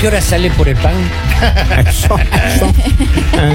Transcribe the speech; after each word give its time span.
qué 0.00 0.06
hora 0.06 0.20
sale 0.20 0.50
por 0.52 0.68
el 0.68 0.76
pan? 0.76 0.94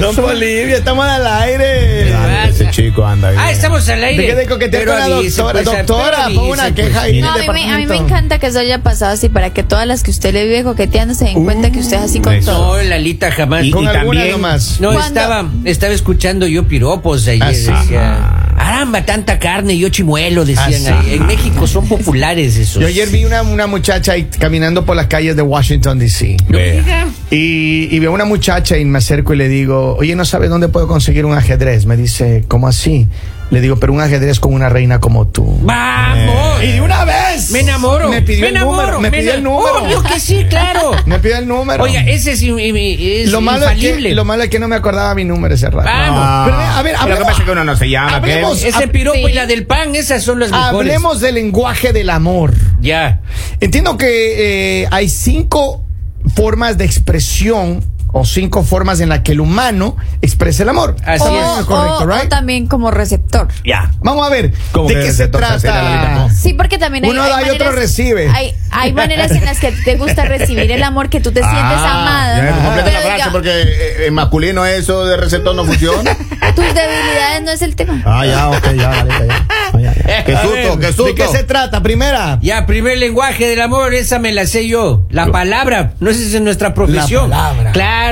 Don 0.00 0.14
Bolivia, 0.16 0.76
estamos 0.76 1.04
al 1.06 1.26
aire. 1.26 2.12
Ah, 2.14 2.46
Ese 2.48 2.70
chico 2.70 3.04
anda 3.06 3.30
bien. 3.30 3.40
Ah, 3.42 3.50
estamos 3.50 3.88
al 3.88 4.02
aire. 4.04 4.22
Deje 4.22 4.34
de 4.36 4.46
coquetear 4.46 4.82
Pero 4.84 4.92
con 4.92 5.00
la 5.00 5.08
doctora. 5.08 5.52
pues, 5.52 5.64
Doctora, 5.64 6.24
pero 6.28 6.42
una 6.44 6.74
queja 6.74 7.02
ahí. 7.02 7.20
No, 7.20 7.32
a 7.32 7.38
mí, 7.38 7.46
me, 7.48 7.48
a 7.48 7.52
mí 7.52 7.60
me 7.60 7.66
departamento. 7.80 8.04
encanta 8.04 8.38
que 8.38 8.46
eso 8.46 8.58
haya 8.58 8.78
pasado 8.82 9.12
así 9.12 9.28
para 9.28 9.50
que 9.52 9.62
todas 9.62 9.86
las 9.86 10.02
que 10.02 10.10
usted 10.10 10.32
le 10.32 10.44
vive 10.44 10.64
coqueteando 10.64 11.14
se 11.14 11.26
den 11.26 11.44
cuenta 11.44 11.70
que 11.70 11.80
usted 11.80 11.96
es 11.98 12.02
así 12.02 12.20
con 12.20 12.34
Eso. 12.34 12.52
todo. 12.52 12.76
No, 12.76 12.82
Lalita 12.82 13.30
jamás. 13.30 13.64
Y- 13.64 13.70
Con 13.70 13.84
y 13.84 13.86
alguna 13.88 14.20
también- 14.20 14.30
nomás. 14.32 14.80
No, 14.80 14.92
¿Cuándo? 14.92 15.20
estaba, 15.20 15.50
estaba 15.64 15.92
escuchando 15.92 16.46
yo 16.46 16.66
piropos 16.66 17.26
ayer. 17.28 17.42
Ah, 17.42 17.52
sí. 17.54 17.70
decía, 17.70 18.43
Aramba, 18.66 19.04
tanta 19.04 19.38
carne, 19.38 19.76
yo 19.76 19.88
chimuelo, 19.90 20.44
decían 20.44 20.94
Ah, 20.94 21.02
sí. 21.02 21.08
ahí. 21.10 21.14
En 21.16 21.26
México 21.26 21.66
son 21.66 21.86
populares 21.86 22.56
esos. 22.56 22.80
Yo 22.80 22.86
ayer 22.88 23.08
vi 23.08 23.24
una, 23.24 23.42
una 23.42 23.66
muchacha 23.66 24.12
ahí 24.12 24.24
caminando 24.38 24.84
por 24.84 24.96
las 24.96 25.06
calles 25.06 25.36
de 25.36 25.42
Washington, 25.42 25.98
D.C. 25.98 26.36
Vea. 26.48 27.06
Y, 27.30 27.88
y 27.94 27.98
veo 27.98 28.12
una 28.12 28.24
muchacha 28.24 28.78
y 28.78 28.84
me 28.84 28.98
acerco 28.98 29.34
y 29.34 29.36
le 29.36 29.48
digo, 29.48 29.96
oye, 29.98 30.14
¿no 30.16 30.24
sabes 30.24 30.50
dónde 30.50 30.68
puedo 30.68 30.86
conseguir 30.88 31.24
un 31.24 31.34
ajedrez? 31.36 31.84
Me 31.86 31.96
dice, 31.96 32.44
¿cómo 32.48 32.68
así? 32.68 33.06
Le 33.50 33.60
digo, 33.60 33.76
pero 33.76 33.92
un 33.92 34.00
ajedrez 34.00 34.40
con 34.40 34.52
una 34.52 34.68
reina 34.68 34.98
como 35.00 35.28
tú. 35.28 35.58
¡Vamos! 35.62 36.62
Y 36.64 36.72
de 36.72 36.80
una 36.80 37.04
vez. 37.04 37.50
Me 37.50 37.60
enamoro. 37.60 38.08
Me 38.08 38.22
pidió 38.22 38.40
me 38.42 38.48
el 38.48 38.56
enamoro, 38.56 38.76
número. 38.82 39.00
Me 39.00 39.10
pidió 39.10 39.34
el 39.34 39.42
número. 39.44 39.82
Obvio 39.84 40.02
que 40.02 40.18
sí, 40.18 40.44
claro. 40.48 40.92
Me 41.06 41.18
pidió 41.20 41.36
el 41.38 41.46
número. 41.46 41.84
Oiga, 41.84 42.00
ese 42.02 42.32
es, 42.32 42.42
es 42.42 43.30
lo 43.30 43.40
malo, 43.40 43.66
es 43.68 43.72
infalible. 43.76 44.08
que, 44.08 44.14
lo 44.14 44.24
malo 44.24 44.42
es 44.44 44.48
que 44.48 44.58
no 44.58 44.66
me 44.66 44.76
acordaba 44.76 45.14
mi 45.14 45.24
número 45.24 45.54
ese 45.54 45.68
rato. 45.70 45.88
Vamos. 45.88 46.20
Ah, 46.24 46.42
Pero, 46.46 46.56
a 46.58 46.82
ver, 46.82 46.92
Lo 46.94 46.98
que 46.98 47.04
hablemos- 47.04 47.24
pasa 47.28 47.38
es 47.40 47.44
que 47.44 47.50
uno 47.52 47.64
no 47.64 47.76
se 47.76 47.88
llama. 47.90 48.08
¿qué? 48.22 48.32
hablemos- 48.32 48.64
Ese 48.64 48.78
hab- 48.86 48.90
piropo 48.90 49.18
Sí. 49.18 49.24
y 49.30 49.34
la 49.34 49.46
del 49.46 49.66
pan, 49.66 49.94
esas 49.94 50.22
son 50.22 50.40
las 50.40 50.50
mejores. 50.50 50.70
Hablemos 50.74 51.20
del 51.20 51.34
lenguaje 51.36 51.92
del 51.92 52.10
amor. 52.10 52.54
Ya. 52.80 53.20
Entiendo 53.60 53.96
que 53.98 54.82
eh, 54.82 54.88
hay 54.90 55.08
cinco 55.08 55.84
formas 56.34 56.76
de 56.78 56.86
expresión 56.86 57.84
o 58.16 58.24
cinco 58.24 58.62
formas 58.62 59.00
en 59.00 59.08
las 59.08 59.20
que 59.20 59.32
el 59.32 59.40
humano 59.40 59.96
expresa 60.22 60.62
el 60.62 60.68
amor. 60.68 60.94
Así 61.04 61.24
Oh, 61.26 61.58
es. 61.58 61.62
O, 61.64 61.66
correcto, 61.66 62.22
o- 62.22 62.26
o 62.26 62.28
también 62.28 62.66
como 62.68 62.90
receptor. 62.92 63.48
Ya. 63.64 63.90
Vamos 64.00 64.24
a 64.26 64.30
ver, 64.30 64.52
¿Cómo 64.72 64.88
¿de 64.88 64.94
qué 64.94 65.12
se 65.12 65.26
trata? 65.26 66.28
Sí, 66.30 66.54
porque 66.54 66.78
también 66.78 67.04
hay, 67.04 67.10
Uno 67.10 67.22
hay 67.24 67.30
da 67.30 67.38
y 67.40 67.44
otro 67.50 67.66
maneras- 67.66 67.74
recibe. 67.74 68.28
Hay, 68.30 68.54
hay 68.70 68.92
maneras 68.92 69.32
en 69.32 69.44
las 69.44 69.58
que 69.58 69.72
te 69.72 69.96
gusta 69.96 70.24
recibir 70.24 70.70
el 70.70 70.82
amor, 70.84 71.08
que 71.08 71.20
tú 71.20 71.32
te 71.32 71.40
sientes 71.40 71.58
amada. 71.60 72.36
Ya, 72.44 72.64
completa 72.64 72.84
la 72.92 73.00
frase 73.00 73.12
diga, 73.16 73.28
porque 73.32 73.62
eh, 73.62 74.06
en 74.06 74.14
masculino 74.14 74.64
eso 74.64 75.04
de 75.06 75.16
receptor 75.16 75.54
no 75.56 75.64
funciona. 75.64 76.14
tus 76.54 76.64
debilidades 76.64 77.42
no 77.44 77.50
es 77.50 77.62
el 77.62 77.74
tema. 77.74 78.00
ah, 78.06 78.24
ya, 78.24 78.48
ok, 78.48 78.64
ya, 78.76 79.04
ya. 79.06 79.46
Ah, 79.72 79.78
ya, 79.80 79.92
ya. 79.94 80.24
Qué 80.24 80.36
susto, 80.36 80.78
qué 80.78 80.86
susto. 80.88 81.04
¿De 81.06 81.14
qué 81.16 81.26
se 81.28 81.42
trata? 81.42 81.82
Primera. 81.82 82.38
Ya, 82.42 82.64
primer 82.66 82.96
lenguaje 82.98 83.48
del 83.48 83.60
amor, 83.60 83.92
esa 83.94 84.20
me 84.20 84.32
la 84.32 84.46
sé 84.46 84.68
yo. 84.68 85.02
La 85.10 85.26
palabra, 85.32 85.94
no 85.98 86.10
esa 86.10 86.20
es 86.22 86.34
en 86.34 86.44
nuestra 86.44 86.74
profesión. 86.74 87.28
La 87.30 87.48
palabra. 87.48 87.72
Claro. 87.72 88.03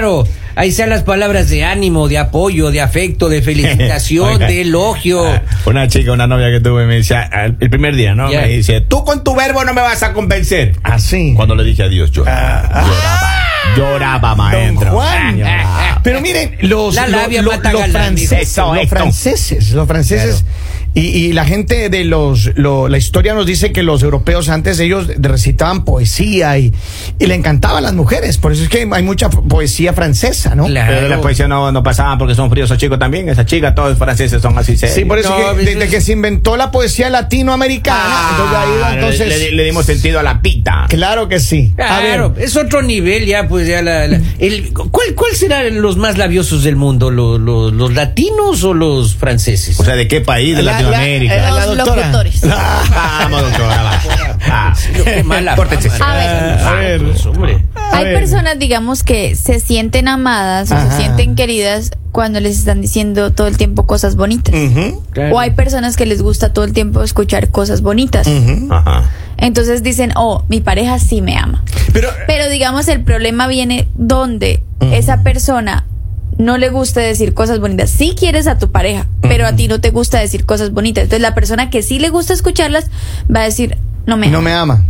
Ahí 0.54 0.70
sean 0.72 0.90
las 0.90 1.02
palabras 1.02 1.48
de 1.48 1.64
ánimo, 1.64 2.08
de 2.08 2.18
apoyo, 2.18 2.70
de 2.70 2.80
afecto, 2.82 3.28
de 3.28 3.40
felicitación, 3.42 4.28
Oiga. 4.34 4.46
de 4.46 4.60
elogio. 4.62 5.26
Ah, 5.26 5.42
Una 5.64 5.88
chica, 5.88 6.12
una 6.12 6.26
novia 6.26 6.50
que 6.50 6.60
tuve, 6.60 6.84
me 6.86 6.96
decía, 6.96 7.22
al- 7.22 7.56
el 7.60 7.70
primer 7.70 7.94
día, 7.96 8.14
¿no? 8.14 8.28
Me 8.28 8.48
dice, 8.48 8.80
tú 8.82 9.04
con 9.04 9.24
tu 9.24 9.34
verbo 9.34 9.64
no 9.64 9.72
me 9.74 9.80
vas 9.80 10.02
a 10.02 10.12
convencer. 10.12 10.76
Así. 10.82 11.32
Cuando 11.34 11.54
le 11.54 11.64
dije 11.64 11.82
adiós, 11.84 12.10
lloraba. 12.10 12.84
lloraba. 12.84 13.38
Lloraba, 13.76 14.34
maestro. 14.34 14.84
Don 14.84 14.94
Juan. 14.94 15.38
Lloraba. 15.38 16.00
Pero 16.02 16.20
miren, 16.20 16.56
los, 16.62 16.94
La 16.96 17.06
lo- 17.06 17.16
labia 17.18 17.42
lo- 17.42 17.50
mata 17.52 17.72
los 17.72 17.80
galán, 17.82 18.16
franceses, 18.18 18.56
los 18.58 18.88
franceses, 18.88 19.70
los 19.70 19.86
franceses. 19.88 20.44
Y, 20.94 21.00
y 21.00 21.32
la 21.32 21.44
gente 21.46 21.88
de 21.88 22.04
los, 22.04 22.50
lo- 22.56 22.88
la 22.88 22.98
historia 22.98 23.32
nos 23.34 23.46
dice 23.46 23.72
que 23.72 23.82
los 23.82 24.02
europeos 24.02 24.48
antes 24.50 24.78
ellos 24.80 25.06
recitaban 25.18 25.84
poesía 25.84 26.58
y, 26.58 26.72
y 27.18 27.26
le 27.26 27.34
encantaban 27.34 27.78
a 27.78 27.80
las 27.80 27.94
mujeres. 27.94 28.36
Por 28.38 28.52
eso 28.52 28.62
es 28.64 28.68
que 28.68 28.86
hay 28.90 29.02
mucha 29.02 29.30
poesía 29.30 29.92
francesa, 29.94 30.54
¿no? 30.54 30.66
Claro. 30.66 30.88
Pero 30.92 31.02
de 31.04 31.08
la 31.08 31.20
poesía 31.20 31.48
no, 31.48 31.72
no 31.72 31.82
pasaban 31.82 32.18
porque 32.18 32.34
son 32.34 32.50
fríos 32.50 32.66
esos 32.68 32.78
chicos 32.78 32.98
también. 32.98 33.28
Esas 33.28 33.46
chicas, 33.46 33.74
todos 33.74 33.96
franceses 33.96 34.42
son 34.42 34.58
así 34.58 34.76
serios. 34.76 34.94
Sí, 34.96 35.04
por 35.06 35.18
eso 35.18 35.30
No, 35.30 35.56
que 35.56 35.64
desde 35.64 35.84
es- 35.84 35.90
que 35.90 36.00
se 36.02 36.12
inventó 36.12 36.56
la 36.56 36.70
poesía 36.70 37.08
latinoamericana, 37.10 38.00
Ah, 38.04 38.30
entonces 38.32 38.56
ahí 38.58 38.80
va, 38.82 38.94
entonces 38.94 39.28
le, 39.28 39.52
le 39.52 39.64
dimos 39.64 39.86
sentido 39.86 40.20
a 40.20 40.22
la 40.22 40.42
pita. 40.42 40.86
claro 40.88 41.28
que 41.28 41.40
sí. 41.40 41.72
A 41.74 42.00
Claro, 42.00 42.30
ver, 42.34 42.44
es 42.44 42.56
otro 42.56 42.82
nivel 42.82 43.26
ya, 43.26 43.48
pues 43.48 43.66
ya 43.66 43.80
la... 43.82 44.06
la- 44.08 44.20
el, 44.38 44.72
¿cuál, 44.72 45.14
¿Cuál 45.14 45.34
serán 45.34 45.80
los 45.80 45.96
más 45.96 46.18
labiosos 46.18 46.64
del 46.64 46.76
mundo? 46.76 47.10
¿Los, 47.10 47.40
los, 47.40 47.72
los 47.72 47.94
latinos 47.94 48.62
o 48.64 48.74
los 48.74 49.14
franceses? 49.14 49.78
O 49.80 49.84
sea, 49.84 49.94
¿de 49.96 50.06
qué 50.08 50.20
país? 50.20 50.54
De 50.56 50.62
la- 50.62 50.81
Latinoamérica. 50.90 51.50
la 51.50 51.66
Los 51.66 51.76
locutores. 51.76 52.40
Vamos, 52.90 53.42
doctora, 53.42 53.82
va. 53.82 54.00
Ah. 54.50 54.74
Qué 55.04 55.22
mala. 55.22 55.52
A 56.00 56.14
ver. 56.14 57.00
Ah, 57.00 57.04
pues, 57.04 57.26
hombre. 57.26 57.64
Hay 57.92 58.04
ver. 58.04 58.14
personas, 58.14 58.58
digamos, 58.58 59.02
que 59.02 59.36
se 59.36 59.60
sienten 59.60 60.08
amadas 60.08 60.70
o 60.70 60.80
se 60.80 60.96
sienten 60.96 61.34
queridas 61.34 61.90
cuando 62.10 62.40
les 62.40 62.58
están 62.58 62.80
diciendo 62.80 63.32
todo 63.32 63.46
el 63.46 63.56
tiempo 63.56 63.86
cosas 63.86 64.16
bonitas. 64.16 64.54
Claro. 65.12 65.34
O 65.34 65.38
hay 65.38 65.52
personas 65.52 65.96
que 65.96 66.06
les 66.06 66.22
gusta 66.22 66.52
todo 66.52 66.64
el 66.64 66.72
tiempo 66.72 67.02
escuchar 67.02 67.48
cosas 67.50 67.80
bonitas. 67.80 68.26
Ajá. 68.70 69.04
Entonces 69.38 69.82
dicen, 69.82 70.12
oh, 70.14 70.44
mi 70.48 70.60
pareja 70.60 70.98
sí 70.98 71.20
me 71.20 71.36
ama. 71.36 71.64
Pero 71.92 72.08
Pero 72.26 72.48
digamos, 72.48 72.88
el 72.88 73.02
problema 73.02 73.46
viene 73.46 73.88
donde 73.94 74.62
esa 74.80 75.22
persona 75.22 75.84
no 76.38 76.58
le 76.58 76.68
gusta 76.70 77.00
decir 77.00 77.34
cosas 77.34 77.60
bonitas. 77.60 77.90
Sí 77.90 78.14
quieres 78.18 78.46
a 78.46 78.58
tu 78.58 78.70
pareja, 78.70 79.06
pero 79.20 79.46
a 79.46 79.54
ti 79.54 79.68
no 79.68 79.80
te 79.80 79.90
gusta 79.90 80.18
decir 80.20 80.44
cosas 80.46 80.72
bonitas. 80.72 81.04
Entonces 81.04 81.22
la 81.22 81.34
persona 81.34 81.70
que 81.70 81.82
sí 81.82 81.98
le 81.98 82.08
gusta 82.10 82.32
escucharlas 82.32 82.86
va 83.34 83.40
a 83.40 83.44
decir, 83.44 83.76
no 84.06 84.16
me 84.16 84.26
ama. 84.26 84.32
no 84.36 84.42
me 84.42 84.52
ama. 84.52 84.84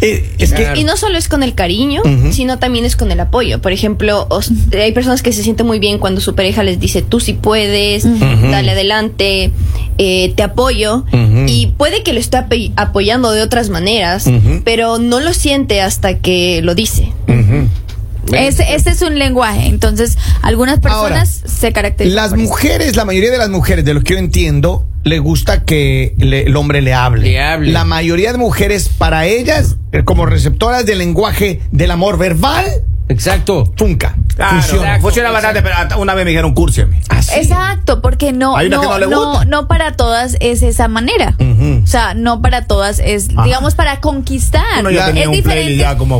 Eh, 0.00 0.28
es 0.38 0.50
que 0.52 0.62
Claro. 0.64 0.80
Y 0.80 0.84
no 0.84 0.96
solo 0.96 1.16
es 1.16 1.28
con 1.28 1.42
el 1.42 1.54
cariño, 1.54 2.02
sino 2.32 2.58
también 2.58 2.84
es 2.84 2.94
con 2.96 3.10
el 3.10 3.20
apoyo. 3.20 3.60
Por 3.60 3.72
ejemplo, 3.72 4.26
os- 4.28 4.50
hay 4.72 4.92
personas 4.92 5.22
que 5.22 5.32
se 5.32 5.42
sienten 5.42 5.66
muy 5.66 5.78
bien 5.78 5.98
cuando 5.98 6.20
su 6.20 6.34
pareja 6.34 6.62
les 6.62 6.78
dice, 6.78 7.00
tú 7.00 7.20
sí 7.20 7.32
puedes, 7.32 8.04
dale 8.50 8.72
adelante, 8.72 9.50
eh, 9.98 10.32
te 10.36 10.42
apoyo. 10.42 11.04
Y 11.46 11.68
puede 11.78 12.02
que 12.02 12.12
lo 12.12 12.20
esté 12.20 12.38
apoyando 12.76 13.30
de 13.32 13.40
otras 13.42 13.68
maneras, 13.70 14.28
pero 14.64 14.98
no 14.98 15.20
lo 15.20 15.32
siente 15.32 15.80
hasta 15.80 16.18
que 16.18 16.60
lo 16.62 16.74
dice. 16.74 17.12
Ese, 18.32 18.74
ese 18.74 18.90
es 18.90 19.02
un 19.02 19.18
lenguaje. 19.18 19.66
Entonces, 19.66 20.16
algunas 20.42 20.78
personas 20.80 21.02
Ahora, 21.10 21.26
se 21.26 21.72
caracterizan. 21.72 22.16
Las 22.16 22.30
por 22.30 22.38
eso. 22.38 22.48
mujeres, 22.48 22.96
la 22.96 23.04
mayoría 23.04 23.30
de 23.30 23.38
las 23.38 23.48
mujeres, 23.50 23.84
de 23.84 23.94
lo 23.94 24.02
que 24.02 24.12
yo 24.14 24.18
entiendo, 24.18 24.86
le 25.04 25.18
gusta 25.18 25.64
que 25.64 26.14
le- 26.18 26.42
el 26.44 26.56
hombre 26.56 26.80
le 26.82 26.94
hable. 26.94 27.22
Le 27.28 27.40
hable. 27.42 27.72
La 27.72 27.84
mayoría 27.84 28.30
de 28.32 28.38
mujeres, 28.38 28.88
para 28.88 29.26
ellas, 29.26 29.76
eh, 29.90 30.04
como 30.04 30.26
receptoras 30.26 30.86
del 30.86 30.98
lenguaje 30.98 31.60
del 31.72 31.90
amor 31.90 32.18
verbal, 32.18 32.64
Exacto. 33.08 33.72
funca. 33.76 34.16
Claro, 34.34 34.56
funciona. 34.62 35.00
funciona 35.00 35.30
bastante, 35.30 35.62
pero 35.62 35.76
una 35.98 36.14
vez 36.14 36.24
me 36.24 36.30
dijeron, 36.30 36.54
cúrseme. 36.54 37.00
Así. 37.08 37.32
Exacto, 37.40 38.00
porque 38.00 38.32
no, 38.32 38.56
Hay 38.56 38.66
una 38.68 38.76
no, 38.76 38.82
que 38.82 38.88
no 38.88 38.98
le 38.98 39.06
no, 39.08 39.26
gusta. 39.30 39.44
no 39.44 39.68
para 39.68 39.92
todas 39.92 40.36
es 40.40 40.62
esa 40.62 40.88
manera. 40.88 41.36
O 41.38 41.86
sea, 41.86 42.14
no 42.14 42.40
para 42.42 42.66
todas 42.66 42.98
es, 42.98 43.28
Ajá. 43.34 43.44
digamos, 43.44 43.74
para 43.74 44.00
conquistar. 44.00 44.62
Es 44.78 44.82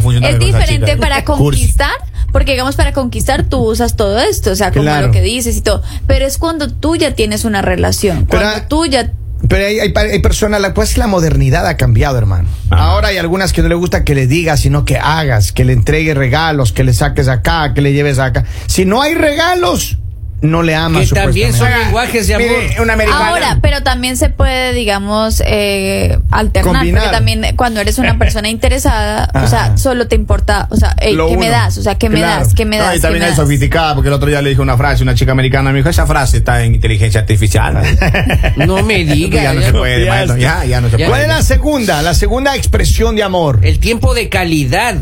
funcionaba 0.02 0.32
es 0.32 0.38
diferente 0.40 0.96
para 0.96 1.24
Cursi. 1.24 1.42
conquistar, 1.60 1.92
porque 2.32 2.52
digamos, 2.52 2.76
para 2.76 2.92
conquistar 2.92 3.44
tú 3.44 3.58
usas 3.70 3.96
todo 3.96 4.18
esto, 4.20 4.50
o 4.50 4.56
sea, 4.56 4.70
como 4.70 4.82
Claro. 4.84 5.06
lo 5.08 5.12
que 5.12 5.20
dices 5.22 5.56
y 5.56 5.60
todo. 5.60 5.82
Pero 6.06 6.26
es 6.26 6.38
cuando 6.38 6.68
tú 6.68 6.96
ya 6.96 7.14
tienes 7.14 7.44
una 7.44 7.62
relación, 7.62 8.26
Pero- 8.28 8.42
cuando 8.42 8.66
tú 8.68 8.86
ya 8.86 9.10
Pero 9.52 9.66
hay, 9.66 9.80
hay, 9.80 9.92
hay 9.94 10.18
personas, 10.20 10.62
la, 10.62 10.72
pues 10.72 10.96
la 10.96 11.06
modernidad 11.06 11.66
ha 11.66 11.76
cambiado, 11.76 12.16
hermano. 12.16 12.48
Ajá. 12.70 12.84
Ahora 12.84 13.08
hay 13.08 13.18
algunas 13.18 13.52
que 13.52 13.60
no 13.60 13.68
le 13.68 13.74
gusta 13.74 14.02
que 14.02 14.14
le 14.14 14.26
digas, 14.26 14.60
sino 14.60 14.86
que 14.86 14.96
hagas, 14.96 15.52
que 15.52 15.66
le 15.66 15.74
entregues 15.74 16.16
regalos, 16.16 16.72
que 16.72 16.84
le 16.84 16.94
saques 16.94 17.28
acá, 17.28 17.74
que 17.74 17.82
le 17.82 17.92
lleves 17.92 18.18
acá. 18.18 18.46
Si 18.64 18.86
no 18.86 19.02
hay 19.02 19.12
regalos, 19.14 19.98
no 20.42 20.62
le 20.62 20.74
amas. 20.74 21.08
Que 21.08 21.14
también 21.14 21.52
son 21.54 21.70
lenguajes 21.70 22.26
de 22.26 22.34
amor. 22.34 22.46
Mire, 22.48 22.80
una 22.82 22.92
americana. 22.94 23.28
Ahora, 23.28 23.58
pero 23.62 23.82
también 23.82 24.16
se 24.16 24.28
puede, 24.28 24.72
digamos, 24.72 25.42
eh, 25.46 26.18
alternar, 26.30 26.74
Combinar. 26.74 27.02
porque 27.04 27.16
también 27.16 27.44
eh, 27.44 27.54
cuando 27.56 27.80
eres 27.80 27.98
una 27.98 28.18
persona 28.18 28.48
interesada, 28.48 29.30
o 29.34 29.46
sea, 29.46 29.76
solo 29.78 30.08
te 30.08 30.16
importa, 30.16 30.66
o 30.70 30.76
sea, 30.76 30.94
ey, 31.00 31.14
Lo 31.14 31.28
¿qué 31.28 31.36
me 31.36 31.46
uno. 31.46 31.52
das? 31.52 31.78
O 31.78 31.82
sea, 31.82 31.94
¿qué 31.96 32.08
me 32.08 32.16
Claro. 32.18 32.44
das? 32.44 32.54
¿Qué 32.54 32.64
me 32.64 32.78
No, 32.78 32.84
das? 32.84 32.94
y 32.94 32.96
¿Qué 32.98 33.02
también 33.02 33.20
me 33.20 33.24
hay 33.26 33.30
das? 33.30 33.36
sofisticada, 33.40 33.94
porque 33.94 34.08
el 34.08 34.14
otro 34.14 34.28
día 34.28 34.42
le 34.42 34.50
dije 34.50 34.60
una 34.60 34.76
frase, 34.76 35.02
una 35.02 35.14
chica 35.14 35.32
americana 35.32 35.70
me 35.72 35.78
dijo, 35.78 35.88
esa 35.88 36.06
frase 36.06 36.38
está 36.38 36.62
en 36.64 36.74
inteligencia 36.74 37.20
artificial. 37.20 37.80
No 38.56 38.82
me 38.82 39.04
diga. 39.04 39.42
ya 39.42 39.52
no 39.54 39.60
ya 39.60 39.66
se 39.66 39.72
no- 39.72 39.78
puede, 39.78 40.04
ya 40.04 40.10
maestro, 40.10 40.36
está. 40.36 40.58
ya, 40.60 40.64
ya 40.66 40.80
no 40.80 40.90
se 40.90 40.98
Ya. 40.98 41.06
¿Cuál 41.06 41.20
puede. 41.20 41.22
es 41.22 41.28
la 41.28 41.42
segunda? 41.42 42.02
La 42.02 42.14
segunda 42.14 42.56
expresión 42.56 43.16
de 43.16 43.22
amor. 43.22 43.60
El 43.62 43.78
tiempo 43.78 44.14
de 44.14 44.28
calidad. 44.28 44.96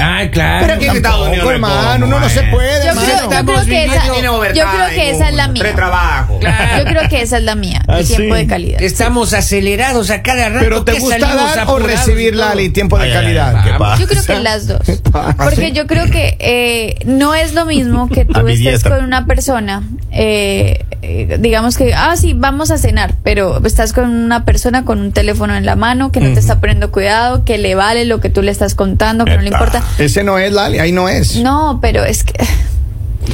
Ah, 0.00 0.22
claro. 0.30 0.60
Pero 0.66 0.74
aquí 0.74 0.84
en 0.86 0.96
Estados 0.96 1.28
Unidos 1.28 1.44
no 1.44 1.50
hermano, 1.52 2.06
uno 2.06 2.20
no 2.20 2.28
se 2.28 2.42
puede, 2.44 2.82
Yo 2.84 2.90
hermano. 2.90 3.06
creo, 3.08 3.30
yo 3.30 3.44
creo 3.46 3.64
que 3.66 3.84
esa, 3.84 4.06
yo 4.06 4.64
creo 4.66 4.88
que 4.94 5.10
es 5.10 5.34
la 5.34 5.48
mía. 5.48 5.62
Tres 5.62 5.76
trabajos. 5.76 6.40
Yo 6.42 6.84
creo 6.84 7.08
que 7.08 7.22
esa 7.22 7.38
es 7.38 7.44
la 7.44 7.54
mía, 7.54 7.82
Ah, 7.88 7.98
el 8.00 8.06
tiempo 8.06 8.34
sí. 8.34 8.40
de 8.40 8.46
calidad. 8.46 8.82
Estamos 8.82 9.32
acelerados 9.34 10.10
a 10.10 10.22
cada 10.22 10.48
rato. 10.48 10.60
Pero 10.60 10.84
¿te 10.84 10.92
que 10.94 11.00
gusta 11.00 11.18
salimos 11.20 11.54
dar 11.56 11.58
o 11.68 11.70
apurados 11.72 12.06
recibir, 12.06 12.32
todo. 12.34 12.44
Lali, 12.48 12.70
tiempo 12.70 12.98
de 12.98 13.04
Ay, 13.04 13.10
ay, 13.10 13.16
ay, 13.16 13.22
calidad? 13.24 13.64
¿qué 13.64 13.70
Vamos. 13.70 13.88
pasa? 13.88 14.00
Yo 14.02 14.08
creo 14.08 14.24
que 14.24 14.38
las 14.40 14.66
dos. 14.66 14.80
¿Ah, 15.14 15.34
Porque 15.38 15.72
yo 15.72 15.86
creo 15.86 16.06
que 16.10 16.36
eh, 16.40 16.96
no 17.04 17.34
es 17.34 17.54
lo 17.54 17.64
mismo 17.66 18.08
que 18.08 18.24
tú 18.24 18.46
estés 18.48 18.82
con 18.84 19.04
una 19.04 19.26
persona, 19.26 19.82
eh, 20.10 20.84
eh, 21.02 21.36
digamos 21.40 21.76
que, 21.76 21.94
ah, 21.94 22.16
sí, 22.16 22.32
vamos 22.34 22.70
a 22.70 22.78
cenar, 22.78 23.14
pero 23.22 23.64
estás 23.64 23.92
con 23.92 24.08
una 24.10 24.44
persona 24.44 24.84
con 24.84 25.00
un 25.00 25.12
teléfono 25.12 25.54
en 25.56 25.66
la 25.66 25.76
mano 25.76 26.12
que 26.12 26.20
no 26.20 26.32
te 26.34 26.40
está 26.40 26.60
poniendo 26.60 26.92
cuidado, 26.92 27.44
que 27.44 27.58
le 27.58 27.74
vale 27.74 28.04
lo 28.04 28.20
que 28.20 28.28
tú 28.30 28.42
le 28.42 28.50
estás 28.50 28.74
contando, 28.74 29.24
que 29.24 29.36
no 29.36 29.42
le 29.42 29.50
importa. 29.52 29.82
Ese 29.98 30.24
no 30.24 30.38
es, 30.38 30.52
Lali, 30.52 30.78
ahí 30.78 30.92
no 30.92 31.08
es. 31.08 31.36
No, 31.36 31.78
pero 31.80 32.04
es 32.04 32.24
que. 32.24 32.34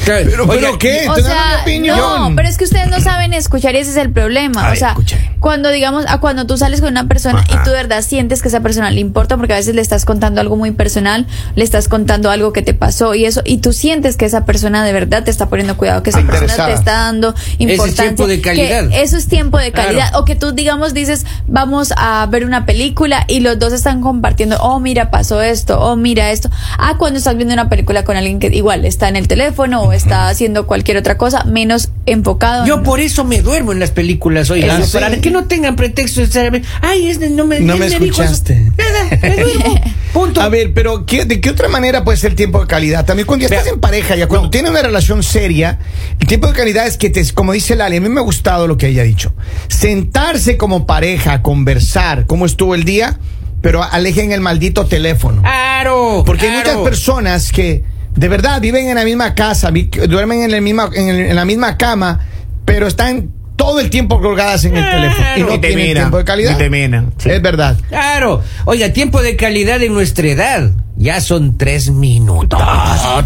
Pero, 0.04 0.44
oiga, 0.44 0.54
pero 0.54 0.78
¿qué? 0.78 1.08
O 1.08 1.16
sea, 1.16 1.56
mi 1.56 1.62
opinión. 1.62 1.96
no, 1.96 2.32
pero 2.36 2.48
es 2.48 2.58
que 2.58 2.64
ustedes 2.64 2.88
no 2.88 3.00
saben 3.00 3.32
escuchar 3.32 3.74
y 3.74 3.78
ese 3.78 3.90
es 3.90 3.96
el 3.96 4.10
problema. 4.10 4.62
A 4.62 4.66
o 4.66 4.70
ver, 4.70 4.78
sea, 4.78 4.88
escuche. 4.90 5.30
Cuando 5.40 5.70
digamos, 5.70 6.04
a 6.08 6.18
cuando 6.20 6.46
tú 6.46 6.56
sales 6.56 6.80
con 6.80 6.90
una 6.90 7.06
persona 7.08 7.40
Ajá. 7.40 7.48
y 7.60 7.64
tú 7.64 7.70
de 7.70 7.76
verdad 7.76 8.02
sientes 8.02 8.42
que 8.42 8.48
esa 8.48 8.60
persona 8.60 8.90
le 8.90 9.00
importa, 9.00 9.36
porque 9.36 9.52
a 9.52 9.56
veces 9.56 9.74
le 9.74 9.80
estás 9.82 10.04
contando 10.04 10.40
algo 10.40 10.56
muy 10.56 10.70
personal, 10.72 11.26
le 11.54 11.64
estás 11.64 11.88
contando 11.88 12.30
algo 12.30 12.52
que 12.52 12.62
te 12.62 12.74
pasó 12.74 13.14
y 13.14 13.24
eso, 13.24 13.42
y 13.44 13.58
tú 13.58 13.72
sientes 13.72 14.16
que 14.16 14.24
esa 14.24 14.44
persona 14.44 14.84
de 14.84 14.92
verdad 14.92 15.24
te 15.24 15.30
está 15.30 15.48
poniendo 15.48 15.76
cuidado, 15.76 16.02
que 16.02 16.10
esa 16.10 16.22
persona 16.22 16.66
te 16.66 16.72
está 16.72 16.92
dando 16.92 17.34
importancia. 17.58 18.04
tiempo 18.04 18.26
de 18.26 18.36
que 18.36 18.42
calidad. 18.42 18.88
eso 18.92 19.16
es 19.16 19.28
tiempo 19.28 19.58
de 19.58 19.72
Claro. 19.72 19.88
calidad. 19.88 20.16
O 20.16 20.24
que 20.24 20.34
tú, 20.34 20.52
digamos, 20.52 20.94
dices, 20.94 21.24
vamos 21.46 21.92
a 21.96 22.26
ver 22.30 22.44
una 22.44 22.66
película 22.66 23.24
y 23.28 23.40
los 23.40 23.58
dos 23.58 23.72
están 23.72 24.00
compartiendo, 24.00 24.56
oh, 24.60 24.80
mira, 24.80 25.10
pasó 25.10 25.42
esto, 25.42 25.80
oh, 25.80 25.96
mira 25.96 26.30
esto. 26.30 26.50
Ah, 26.78 26.94
cuando 26.98 27.18
estás 27.18 27.36
viendo 27.36 27.54
una 27.54 27.68
película 27.68 28.04
con 28.04 28.16
alguien 28.16 28.38
que 28.38 28.48
igual 28.48 28.84
está 28.84 29.08
en 29.08 29.16
el 29.16 29.28
teléfono 29.28 29.82
o 29.82 29.92
está 29.92 30.28
haciendo 30.28 30.66
cualquier 30.66 30.96
otra 30.96 31.16
cosa, 31.18 31.44
menos 31.44 31.90
enfocado. 32.06 32.66
Yo 32.66 32.74
en- 32.76 32.82
por 32.82 33.00
eso 33.00 33.24
me 33.24 33.42
duermo 33.42 33.72
en 33.72 33.80
las 33.80 33.90
películas, 33.90 34.50
oiga, 34.50 34.78
para 34.92 35.10
sí. 35.14 35.20
Que 35.28 35.32
no 35.32 35.44
tengan 35.46 35.76
pretexto 35.76 36.20
de 36.20 36.26
estar, 36.26 36.60
ay, 36.82 37.08
es 37.08 37.20
de- 37.20 37.30
no 37.30 37.44
me, 37.46 37.60
No 37.60 37.76
me 37.76 37.86
dijo 37.88 38.04
eso". 38.04 38.04
escuchaste. 38.22 38.72
Nada, 38.76 39.18
me 39.22 39.36
duermo. 39.44 39.80
Punto. 40.12 40.40
A 40.40 40.48
ver, 40.48 40.72
pero 40.72 41.04
¿qué- 41.06 41.24
¿de 41.26 41.40
qué 41.40 41.50
otra 41.50 41.68
manera 41.68 42.02
puede 42.02 42.16
ser 42.18 42.34
tiempo 42.34 42.60
de 42.60 42.66
calidad? 42.66 43.04
También 43.04 43.26
cuando 43.26 43.42
ya 43.44 43.50
Vea. 43.50 43.58
estás 43.60 43.72
en 43.74 43.80
pareja, 43.80 44.16
ya 44.16 44.26
cuando 44.26 44.50
tienes 44.50 44.70
una 44.70 44.82
relación 44.82 45.22
seria, 45.22 45.78
el 46.18 46.26
tiempo 46.26 46.46
de 46.48 46.54
calidad 46.54 46.86
es 46.86 46.96
que, 46.96 47.10
te, 47.10 47.22
como 47.34 47.52
dice 47.52 47.76
Lali, 47.76 47.98
a 47.98 48.00
mí 48.00 48.08
me 48.08 48.20
ha 48.20 48.22
gustado 48.24 48.66
lo 48.66 48.76
que 48.78 48.88
ella 48.88 49.02
ha 49.02 49.04
dicho. 49.04 49.32
Sentarse 49.68 50.56
como 50.56 50.86
pareja, 50.86 51.42
conversar, 51.42 52.26
cómo 52.26 52.46
estuvo 52.46 52.74
el 52.74 52.84
día, 52.84 53.18
pero 53.62 53.82
alejen 53.82 54.32
el 54.32 54.40
maldito 54.40 54.86
teléfono. 54.86 55.42
Claro. 55.42 56.22
Porque 56.26 56.48
hay 56.48 56.56
muchas 56.58 56.76
personas 56.78 57.52
que 57.52 57.84
de 58.16 58.28
verdad 58.28 58.60
viven 58.60 58.88
en 58.88 58.96
la 58.96 59.04
misma 59.04 59.34
casa, 59.34 59.70
duermen 60.08 60.42
en, 60.42 60.52
el 60.52 60.62
misma, 60.62 60.90
en, 60.94 61.08
el- 61.08 61.26
en 61.26 61.36
la 61.36 61.44
misma 61.44 61.76
cama, 61.76 62.20
pero 62.64 62.86
están 62.86 63.30
todo 63.58 63.80
el 63.80 63.90
tiempo 63.90 64.20
colgadas 64.22 64.64
en 64.64 64.74
el 64.76 64.82
Claro. 64.82 65.00
teléfono 65.02 65.28
y 65.36 65.40
no 65.42 65.60
tienen 65.60 65.92
tiempo 65.94 66.16
de 66.18 66.24
calidad. 66.24 66.52
y 66.52 66.54
te 66.54 66.70
miran, 66.70 67.12
sí. 67.18 67.28
Es 67.28 67.42
verdad. 67.42 67.76
Claro. 67.88 68.40
Oiga, 68.64 68.90
tiempo 68.94 69.20
de 69.20 69.36
calidad 69.36 69.82
en 69.82 69.92
nuestra 69.92 70.26
edad. 70.28 70.70
Ya 71.00 71.20
son 71.20 71.56
tres 71.56 71.90
minutos. 71.90 72.60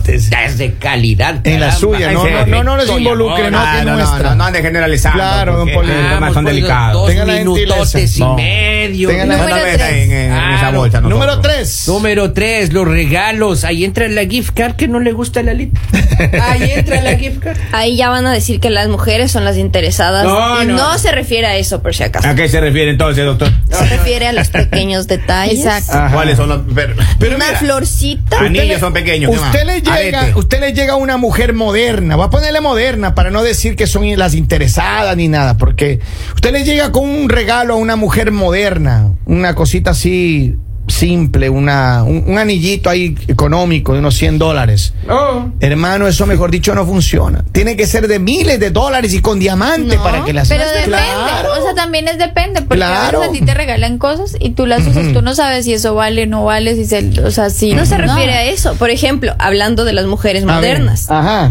Es 0.06 0.58
de 0.58 0.74
calidad. 0.74 1.40
En 1.46 1.58
la 1.58 1.72
suya, 1.72 2.12
no, 2.12 2.24
no, 2.28 2.44
no, 2.46 2.64
no 2.64 2.76
les 2.76 2.90
involucre, 2.90 3.50
no, 3.50 3.58
Ah, 3.58 3.80
no, 3.82 3.96
no, 3.96 4.18
no, 4.18 4.34
no 4.34 4.44
ande 4.44 4.60
generalizando. 4.60 5.16
Claro, 5.18 5.56
don 5.56 5.70
porque 5.72 5.88
Poli. 5.88 5.88
los 5.88 5.96
Vamos, 6.02 6.14
temas 6.18 6.34
son 6.34 6.44
delicados. 6.44 6.92
Dos 7.00 7.08
Tenga 7.10 7.24
la 7.24 7.32
minutotes 7.38 8.18
y 8.18 8.24
medio. 8.24 9.08
Tenga 9.08 9.24
la- 9.24 9.90
en, 9.90 10.12
en 10.12 10.32
esa 10.32 10.58
Claro. 10.58 10.78
bolsa. 10.80 11.00
Número 11.00 11.40
tres. 11.40 11.88
Número 11.88 12.32
tres, 12.34 12.72
los 12.74 12.86
regalos. 12.86 13.64
Ahí 13.64 13.84
entra 13.84 14.06
la 14.08 14.26
gift 14.26 14.50
card 14.54 14.74
que 14.76 14.86
no 14.86 15.00
le 15.00 15.12
gusta 15.12 15.40
a 15.40 15.42
la 15.42 15.54
Lita. 15.54 15.80
Ahí 16.42 16.72
entra 16.72 17.00
la 17.00 17.16
gift 17.16 17.38
card. 17.38 17.56
Ahí 17.72 17.96
ya 17.96 18.10
van 18.10 18.26
a 18.26 18.32
decir 18.32 18.60
que 18.60 18.68
las 18.68 18.88
mujeres 18.88 19.32
son 19.32 19.46
las 19.46 19.56
interesadas. 19.56 20.24
No, 20.26 20.62
y 20.62 20.66
no. 20.66 20.76
no, 20.76 20.98
se 20.98 21.10
refiere 21.10 21.46
a 21.46 21.56
eso, 21.56 21.80
por 21.82 21.94
si 21.94 22.02
acaso. 22.02 22.28
¿A 22.28 22.34
qué 22.34 22.50
se 22.50 22.60
refiere 22.60 22.90
entonces, 22.90 23.24
doctor? 23.24 23.50
Se 23.70 23.86
refiere 23.86 24.26
a 24.26 24.32
los 24.32 24.48
pequeños 24.50 25.06
detalles. 25.06 25.64
Exacto. 25.64 26.12
¿Cuáles 26.12 26.36
son 26.36 26.50
los.? 26.50 26.60
Pero, 26.74 26.94
Pero 27.18 27.38
mira, 27.38 27.61
florcita. 27.62 28.40
Anillos 28.40 28.80
son 28.80 28.92
pequeños. 28.92 29.30
¿qué 29.30 29.36
Usted 29.36 29.64
más? 29.64 29.74
le 29.74 29.80
llega, 29.82 30.20
Arete. 30.20 30.38
usted 30.38 30.60
le 30.60 30.72
llega 30.72 30.92
a 30.94 30.96
una 30.96 31.16
mujer 31.16 31.52
moderna, 31.54 32.16
voy 32.16 32.26
a 32.26 32.30
ponerle 32.30 32.60
moderna 32.60 33.14
para 33.14 33.30
no 33.30 33.42
decir 33.42 33.76
que 33.76 33.86
son 33.86 34.02
las 34.18 34.34
interesadas 34.34 35.16
ni 35.16 35.28
nada, 35.28 35.56
porque 35.56 36.00
usted 36.34 36.52
le 36.52 36.64
llega 36.64 36.92
con 36.92 37.08
un 37.08 37.28
regalo 37.28 37.74
a 37.74 37.76
una 37.76 37.96
mujer 37.96 38.32
moderna, 38.32 39.12
una 39.26 39.54
cosita 39.54 39.90
así 39.90 40.56
simple, 41.02 41.50
una, 41.50 42.04
un, 42.04 42.22
un 42.28 42.38
anillito 42.38 42.88
ahí 42.88 43.16
económico 43.26 43.92
de 43.92 43.98
unos 43.98 44.14
100 44.14 44.38
dólares. 44.38 44.94
No. 45.04 45.52
Hermano, 45.58 46.06
eso 46.06 46.26
mejor 46.26 46.52
dicho 46.52 46.76
no 46.76 46.86
funciona. 46.86 47.44
Tiene 47.50 47.76
que 47.76 47.88
ser 47.88 48.06
de 48.06 48.20
miles 48.20 48.60
de 48.60 48.70
dólares 48.70 49.12
y 49.12 49.20
con 49.20 49.40
diamante 49.40 49.96
No, 49.96 50.02
para 50.04 50.24
que 50.24 50.32
las 50.32 50.48
Pero 50.48 50.64
depende, 50.64 50.90
Claro. 50.90 51.48
o 51.58 51.62
sea, 51.64 51.74
también 51.74 52.06
es 52.06 52.18
depende, 52.18 52.62
porque 52.62 52.84
a 52.84 52.86
Claro. 52.86 53.18
veces 53.18 53.34
a 53.36 53.38
ti 53.40 53.44
te 53.44 53.52
regalan 53.54 53.98
cosas 53.98 54.36
y 54.38 54.50
tú 54.50 54.66
las 54.66 54.86
usas, 54.86 55.12
tú 55.12 55.22
no 55.22 55.34
sabes 55.34 55.64
si 55.64 55.72
eso 55.72 55.96
vale, 55.96 56.28
no 56.28 56.44
vale, 56.44 56.76
si 56.76 56.84
se, 56.84 57.20
o 57.24 57.32
sea, 57.32 57.50
si 57.50 57.74
No 57.74 57.84
se 57.84 57.98
refiere 57.98 58.34
a 58.34 58.44
eso. 58.44 58.74
Por 58.76 58.90
ejemplo, 58.90 59.34
hablando 59.40 59.84
de 59.84 59.94
las 59.94 60.06
mujeres 60.06 60.44
A 60.44 60.46
ver, 60.46 60.54
modernas. 60.78 61.10
Ajá. 61.10 61.50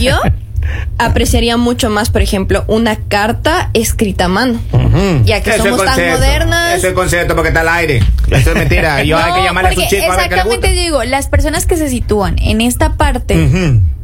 Yo 0.00 0.16
apreciaría 0.98 1.56
mucho 1.56 1.90
más, 1.90 2.10
por 2.10 2.22
ejemplo, 2.22 2.64
una 2.66 2.96
carta 2.96 3.70
escrita 3.74 4.26
a 4.26 4.28
mano. 4.28 4.60
Ya 5.24 5.42
que 5.42 5.56
somos 5.58 5.84
tan 5.84 6.10
modernas. 6.10 6.78
Eso 6.78 6.88
es 6.88 6.94
concepto 6.94 7.34
porque 7.34 7.48
está 7.48 7.60
al 7.60 7.68
aire. 7.68 8.02
Eso 8.30 8.50
es 8.50 8.56
mentira. 8.56 9.02
Yo 9.04 9.16
hay 9.16 9.32
que 9.32 9.38
No, 9.40 9.44
llamarle 9.44 9.70
a 9.70 9.74
su 9.74 9.80
chico 9.82 10.12
a 10.12 10.16
ver 10.16 10.28
qué 10.28 10.36
le 10.36 10.42
gusta. 10.42 10.56
Exactamente 10.56 10.68
digo, 10.72 11.04
las 11.04 11.28
personas 11.28 11.66
que 11.66 11.76
se 11.76 11.88
sitúan 11.88 12.36
en 12.38 12.60
esta 12.60 12.94
parte. 12.94 13.34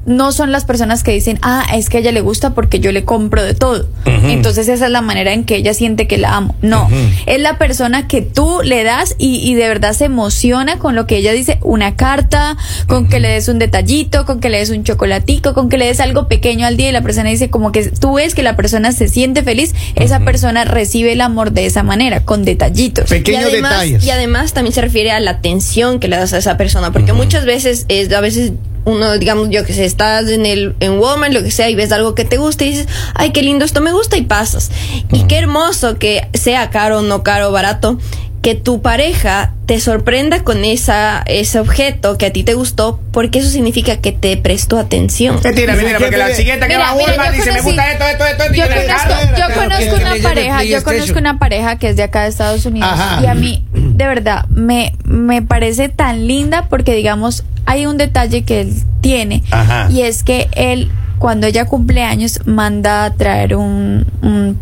No 0.06 0.33
son 0.33 0.53
las 0.53 0.65
personas 0.65 1.03
que 1.03 1.12
dicen, 1.12 1.39
ah, 1.43 1.65
es 1.75 1.89
que 1.89 1.99
a 1.99 2.01
ella 2.01 2.12
le 2.12 2.21
gusta 2.21 2.55
porque 2.55 2.81
yo 2.81 2.93
le 2.93 3.05
compro 3.05 3.43
de 3.43 3.55
todo. 3.55 3.89
Entonces 4.05 4.69
esa 4.69 4.87
es 4.87 4.91
la 4.91 5.01
manera 5.01 5.33
en 5.33 5.45
que 5.45 5.56
ella 5.56 5.75
siente 5.75 6.06
que 6.06 6.19
la 6.19 6.37
amo. 6.37 6.55
No, 6.62 6.89
es 7.27 7.41
la 7.41 7.59
persona 7.59 8.06
que 8.06 8.23
tú 8.23 8.61
le 8.62 8.85
das 8.85 9.15
y, 9.19 9.37
y 9.39 9.55
de 9.55 9.69
verdad 9.69 9.93
se 9.93 10.06
emociona 10.06 10.79
con 10.79 10.95
lo 10.95 11.06
que 11.06 11.17
ella 11.17 11.33
dice, 11.33 11.59
una 11.62 11.97
carta, 11.97 12.56
con 12.87 13.09
que 13.09 13.21
le 13.21 13.29
des 13.29 13.49
un 13.49 13.59
detallito, 13.59 14.25
con 14.25 14.41
que 14.41 14.51
le 14.51 14.59
des 14.59 14.71
un 14.71 14.85
chocolatico, 14.85 15.55
con 15.55 15.69
que 15.69 15.79
le 15.79 15.87
des 15.87 16.01
algo 16.01 16.29
pequeño 16.29 16.67
al 16.67 16.77
día 16.77 16.89
y 16.89 16.93
la 16.93 17.03
persona 17.03 17.31
dice 17.31 17.51
como 17.51 17.73
que 17.73 17.89
tú 17.89 18.15
ves 18.15 18.35
que 18.35 18.43
la 18.43 18.56
persona 18.56 18.93
se 18.93 19.09
siente 19.09 19.43
feliz, 19.43 19.75
esa 19.95 20.21
persona 20.21 20.65
recibe 20.65 21.12
el 21.12 21.21
amor 21.21 21.53
de 21.53 21.67
esa 21.67 21.83
manera, 21.83 22.25
con 22.25 22.45
detallitos. 22.45 23.11
y 23.11 23.15
Pequeños 23.15 23.45
además, 23.51 23.73
detalles. 23.73 24.05
y 24.05 24.11
además 24.11 24.53
también 24.53 24.75
se 24.75 24.81
refiere 24.81 25.11
a 25.12 25.21
la 25.21 25.33
atención 25.33 26.01
que 26.01 26.09
le 26.09 26.17
das 26.17 26.33
a 26.33 26.39
esa 26.39 26.56
persona, 26.56 26.93
porque 26.93 27.12
muchas 27.12 27.45
veces 27.45 27.87
es 27.89 28.12
a 28.12 28.21
veces 28.21 28.53
uno, 28.84 29.19
digamos, 29.19 29.48
yo 29.50 29.64
que 29.64 29.72
sé, 29.72 29.84
estás 29.84 30.28
en 30.28 30.46
el 30.46 30.75
en 30.81 30.98
Walmart, 30.98 31.32
lo 31.32 31.42
que 31.42 31.50
sea, 31.50 31.70
y 31.70 31.75
ves 31.75 31.92
algo 31.92 32.14
que 32.14 32.25
te 32.25 32.36
gusta 32.36 32.64
y 32.64 32.70
dices, 32.70 32.88
ay, 33.14 33.31
qué 33.32 33.42
lindo, 33.42 33.64
esto 33.64 33.81
me 33.81 33.92
gusta 33.92 34.16
y 34.16 34.22
pasas. 34.22 34.70
Y 35.12 35.25
qué 35.25 35.38
hermoso 35.38 35.98
que 35.98 36.28
sea 36.34 36.70
caro, 36.70 37.03
no 37.03 37.22
caro, 37.22 37.50
barato, 37.50 37.98
que 38.44 38.55
tu 38.55 38.82
pareja 38.82 39.55
te 39.65 39.81
sorprenda 39.81 40.44
con 40.44 40.67
esa 40.67 41.22
ese 41.24 41.58
objeto 41.58 42.19
que 42.19 42.27
a 42.27 42.31
ti 42.31 42.44
te 42.44 42.53
gustó, 42.53 43.01
porque 43.10 43.39
eso 43.39 43.48
significa 43.48 43.96
que 43.96 44.13
te 44.13 44.36
prestó 44.36 44.79
atención. 44.79 45.41
Mentira, 45.43 45.74
mentira, 45.74 45.98
porque 45.98 46.19
la 46.19 46.29
siguiente 46.29 46.67
que 46.67 46.74
Mira, 46.74 46.84
va 46.84 46.91
a 46.91 46.94
mira, 46.94 47.08
Walmart 47.08 47.34
dice, 47.34 47.53
me 47.53 47.63
gusta 47.63 47.91
esto, 47.91 48.05
esto, 48.05 48.27
esto, 48.27 48.44
esto. 48.44 48.55
Yo 48.55 48.65
yo 48.67 49.55
conozco, 49.55 49.84
yo 49.86 49.93
conozco 49.94 49.96
una 49.96 50.22
pareja, 50.22 50.63
yo 50.63 50.84
conozco 50.84 51.19
una 51.19 51.39
pareja 51.39 51.79
que 51.79 51.89
es 51.89 51.96
de 51.96 52.03
acá 52.03 52.24
de 52.24 52.29
Estados 52.29 52.67
Unidos 52.67 52.91
Ajá. 52.93 53.22
y 53.22 53.27
a 53.29 53.34
mí 53.34 53.65
de 53.72 54.06
verdad 54.06 54.44
me 54.51 54.93
me 55.06 55.41
parece 55.41 55.89
tan 55.89 56.27
linda 56.27 56.67
porque 56.69 56.94
digamos 56.94 57.44
hay 57.65 57.86
un 57.86 57.96
detalle 57.96 58.44
que 58.44 58.60
él 58.60 58.74
tiene 59.01 59.43
Ajá. 59.53 59.89
y 59.91 60.03
es 60.03 60.22
que 60.22 60.48
él 60.53 60.91
cuando 61.19 61.46
ella 61.46 61.65
cumple 61.65 62.03
años 62.03 62.41
manda 62.44 63.06
a 63.06 63.15
traer 63.15 63.56
un, 63.56 64.05
un 64.20 64.58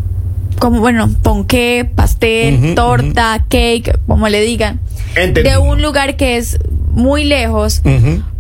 como 0.63 0.79
bueno, 0.79 1.11
ponqué, 1.25 1.91
pastel, 1.93 2.77
torta, 2.77 3.47
cake, 3.49 3.99
como 4.07 4.29
le 4.29 4.41
digan, 4.43 4.79
Entendí. 5.17 5.51
de 5.51 5.59
un 5.59 5.83
lugar 5.83 6.17
que 6.17 6.37
es 6.37 6.61
muy 6.93 7.25
lejos 7.25 7.83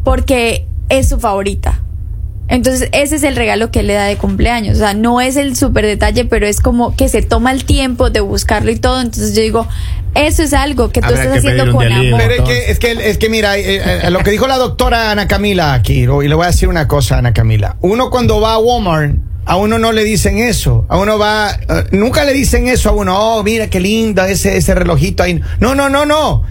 porque 0.05 0.65
es 0.89 1.09
su 1.09 1.19
favorita. 1.19 1.81
Entonces, 2.47 2.89
ese 2.93 3.17
es 3.17 3.25
el 3.25 3.35
regalo 3.35 3.73
que 3.73 3.81
él 3.81 3.89
le 3.89 3.95
da 3.95 4.05
de 4.05 4.17
cumpleaños. 4.19 4.77
O 4.77 4.79
sea, 4.79 4.95
no 4.95 5.21
es 5.21 5.35
el 5.35 5.57
súper 5.57 5.85
detalle, 5.85 6.25
pero 6.25 6.47
es 6.47 6.61
como 6.61 6.95
que 6.95 7.09
se 7.09 7.23
toma 7.23 7.51
el 7.51 7.65
tiempo 7.65 8.09
de 8.09 8.21
buscarlo 8.21 8.71
y 8.71 8.77
todo. 8.77 9.01
Entonces, 9.01 9.35
yo 9.35 9.43
digo, 9.43 9.67
eso 10.15 10.45
es 10.45 10.53
algo 10.53 10.91
que 10.91 11.01
tú 11.01 11.09
Habrá 11.09 11.25
estás 11.25 11.43
que 11.43 11.49
haciendo 11.49 11.73
con 11.73 11.91
amor. 11.91 12.21
Pero 12.21 12.35
es 12.35 12.43
que, 12.43 12.71
es 12.71 12.79
que, 12.79 13.11
es 13.11 13.19
que 13.19 13.29
mira, 13.31 13.59
eh, 13.59 13.83
eh, 14.05 14.11
lo 14.13 14.21
que 14.21 14.31
dijo 14.31 14.47
la 14.47 14.59
doctora 14.59 15.11
Ana 15.11 15.27
Camila 15.27 15.75
aquí, 15.75 16.05
y 16.05 16.07
le 16.07 16.35
voy 16.37 16.45
a 16.45 16.49
decir 16.49 16.69
una 16.69 16.87
cosa, 16.87 17.19
Ana 17.19 17.33
Camila. 17.33 17.79
Uno 17.81 18.11
cuando 18.11 18.41
va 18.41 18.53
a 18.53 18.59
Walmart, 18.59 19.17
a 19.45 19.57
uno 19.57 19.79
no 19.79 19.93
le 19.93 20.05
dicen 20.05 20.39
eso. 20.39 20.85
A 20.89 20.97
uno 20.99 21.19
va, 21.19 21.51
eh, 21.53 21.85
nunca 21.93 22.25
le 22.25 22.33
dicen 22.33 22.69
eso 22.69 22.91
a 22.91 22.93
uno, 22.93 23.19
oh, 23.39 23.43
mira 23.43 23.69
qué 23.69 23.81
lindo 23.81 24.25
ese, 24.25 24.57
ese 24.57 24.75
relojito 24.75 25.23
ahí. 25.23 25.41
No, 25.61 25.75
no, 25.75 25.89
no, 25.89 26.05
no. 26.07 26.45